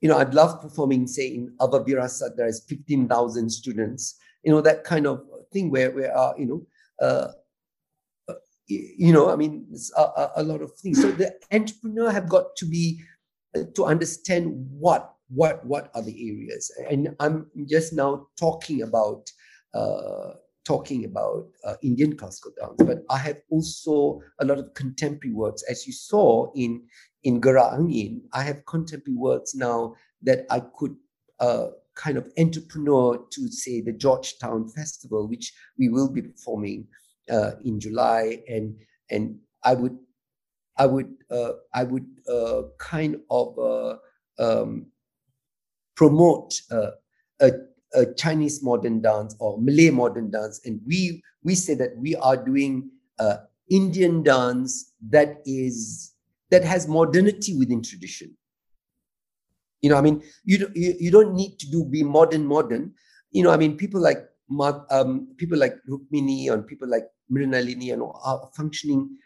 [0.00, 4.60] you know, I'd love performing, say, in Ava Virasat, there is 15,000 students, you know,
[4.60, 5.22] that kind of
[5.52, 6.66] thing where, where uh, you know,
[7.04, 7.28] uh,
[8.28, 8.34] uh
[8.66, 11.00] you know, I mean, a, a, a, lot of things.
[11.00, 13.00] So the entrepreneur have got to be,
[13.56, 16.70] uh, to understand what, what, what are the areas.
[16.88, 19.30] And I'm just now talking about,
[19.74, 20.34] uh,
[20.64, 25.62] talking about uh, Indian classical dance, but I have also a lot of contemporary works,
[25.68, 26.82] as you saw in
[27.28, 28.22] in Gerak Angin.
[28.32, 30.96] I have contemporary works now that I could
[31.40, 36.86] uh, kind of entrepreneur to say the Georgetown Festival, which we will be performing
[37.30, 38.76] uh, in July, and
[39.10, 39.98] and I would
[40.78, 42.06] I would uh, I would
[42.36, 43.96] uh, kind of uh,
[44.38, 44.86] um,
[45.96, 46.92] promote uh,
[47.40, 47.50] a
[47.94, 52.42] a Chinese modern dance or Malay modern dance, and we we say that we are
[52.42, 52.90] doing
[53.70, 56.14] Indian dance that is
[56.50, 58.36] that has modernity within tradition.
[59.82, 62.94] You know, I mean, you you, you don't need to do be modern modern.
[63.30, 64.28] You know, I mean, people like
[64.90, 69.18] um, people like Rukmini and people like Mrinalini and are functioning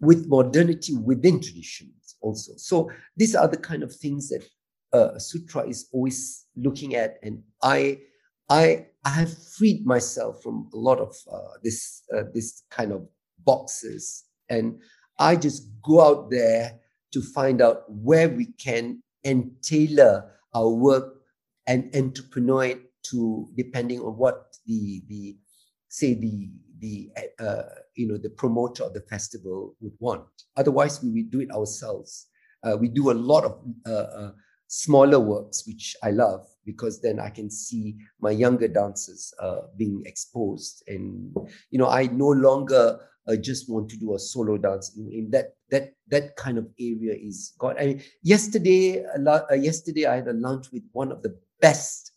[0.00, 2.52] with modernity within traditions also.
[2.56, 4.44] So these are the kind of things that
[4.92, 8.00] uh, sutra is always looking at, and I,
[8.48, 13.08] I, I have freed myself from a lot of uh, this uh, this kind of
[13.44, 14.80] boxes, and
[15.18, 16.80] I just go out there
[17.12, 21.14] to find out where we can and tailor our work
[21.66, 25.36] and entrepreneur it to depending on what the the
[25.88, 26.50] say the
[26.80, 27.62] the uh,
[27.94, 30.24] you know the promoter of the festival would want.
[30.56, 32.26] Otherwise, we would do it ourselves.
[32.62, 34.32] Uh, we do a lot of uh, uh,
[34.68, 40.02] smaller works, which I love because then I can see my younger dancers uh, being
[40.06, 41.34] exposed, and
[41.70, 44.96] you know I no longer uh, just want to do a solo dance.
[44.96, 47.76] In, in, that that that kind of area is gone.
[47.78, 49.04] I mean, yesterday,
[49.56, 52.12] yesterday I had a lunch with one of the best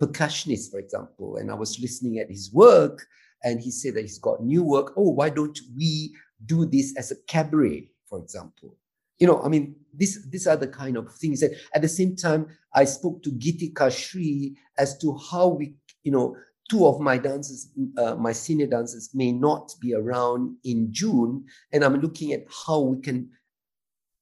[0.00, 3.06] percussionists, for example, and I was listening at his work
[3.42, 4.92] and he said that he's got new work.
[4.96, 6.14] Oh, why don't we
[6.44, 8.76] do this as a cabaret, for example?
[9.18, 12.14] You know, I mean, this, these are the kind of things that at the same
[12.14, 15.74] time, I spoke to Gitika Shri as to how we,
[16.04, 16.36] you know,
[16.68, 21.44] two of my dancers, uh, my senior dancers may not be around in June.
[21.72, 23.30] And I'm looking at how we can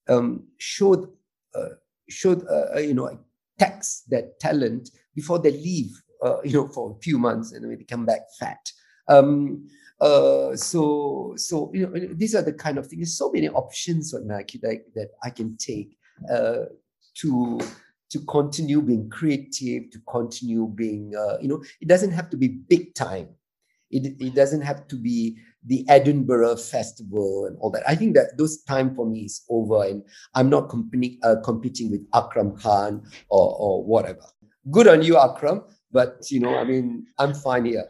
[0.08, 1.12] um, show,
[1.54, 1.68] uh,
[2.08, 3.18] show uh, you know,
[3.58, 5.90] tax that talent before they leave,
[6.22, 8.70] uh, you know, for a few months and then they come back fat.
[9.08, 9.68] Um,
[10.00, 13.00] uh, so, so you know, these are the kind of things.
[13.00, 15.96] There's so many options on Nike that, that I can take
[16.30, 16.66] uh,
[17.22, 17.60] to
[18.10, 22.48] to continue being creative, to continue being, uh, you know, it doesn't have to be
[22.48, 23.28] big time.
[23.90, 27.82] It, it doesn't have to be the Edinburgh Festival and all that.
[27.88, 30.02] I think that those time for me is over, and
[30.34, 34.26] I'm not competing uh, competing with Akram Khan or or whatever.
[34.70, 37.86] Good on you, Akram, but you know, I mean, I'm fine here.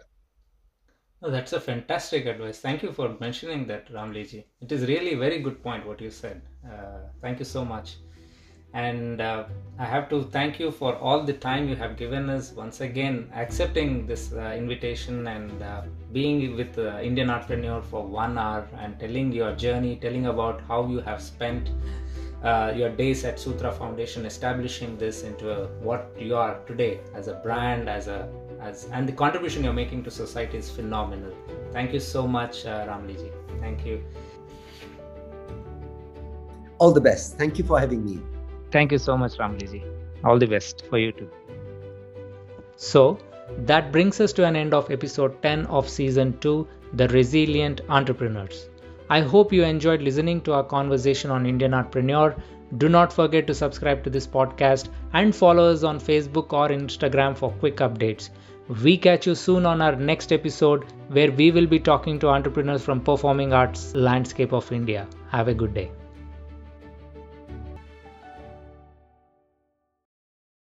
[1.23, 2.59] Oh, that's a fantastic advice.
[2.59, 4.45] Thank you for mentioning that, Ramliji.
[4.61, 6.43] It is really a very good point what you said.
[6.65, 7.97] Uh, thank you so much.
[8.77, 9.45] And uh,
[9.79, 13.31] I have to thank you for all the time you have given us once again,
[13.35, 19.33] accepting this uh, invitation and uh, being with Indian Entrepreneur for one hour and telling
[19.33, 21.71] your journey, telling about how you have spent
[22.43, 27.29] uh, your days at Sutra Foundation, establishing this into a, what you are today as
[27.29, 28.29] a brand, as a
[28.61, 31.33] as and the contribution you're making to society is phenomenal.
[31.73, 33.31] Thank you so much, uh, Ramliji.
[33.61, 34.05] Thank you.
[36.79, 37.37] All the best.
[37.37, 38.21] Thank you for having me.
[38.71, 39.83] Thank you so much, Ramliji.
[40.25, 41.31] All the best for you too.
[42.77, 43.19] So,
[43.59, 48.69] that brings us to an end of episode 10 of season 2 The Resilient Entrepreneurs.
[49.09, 52.35] I hope you enjoyed listening to our conversation on Indian Entrepreneur.
[52.79, 57.37] Do not forget to subscribe to this podcast and follow us on Facebook or Instagram
[57.37, 58.31] for quick updates.
[58.83, 62.83] We catch you soon on our next episode where we will be talking to entrepreneurs
[62.83, 65.07] from performing arts landscape of India.
[65.31, 65.93] Have a good day.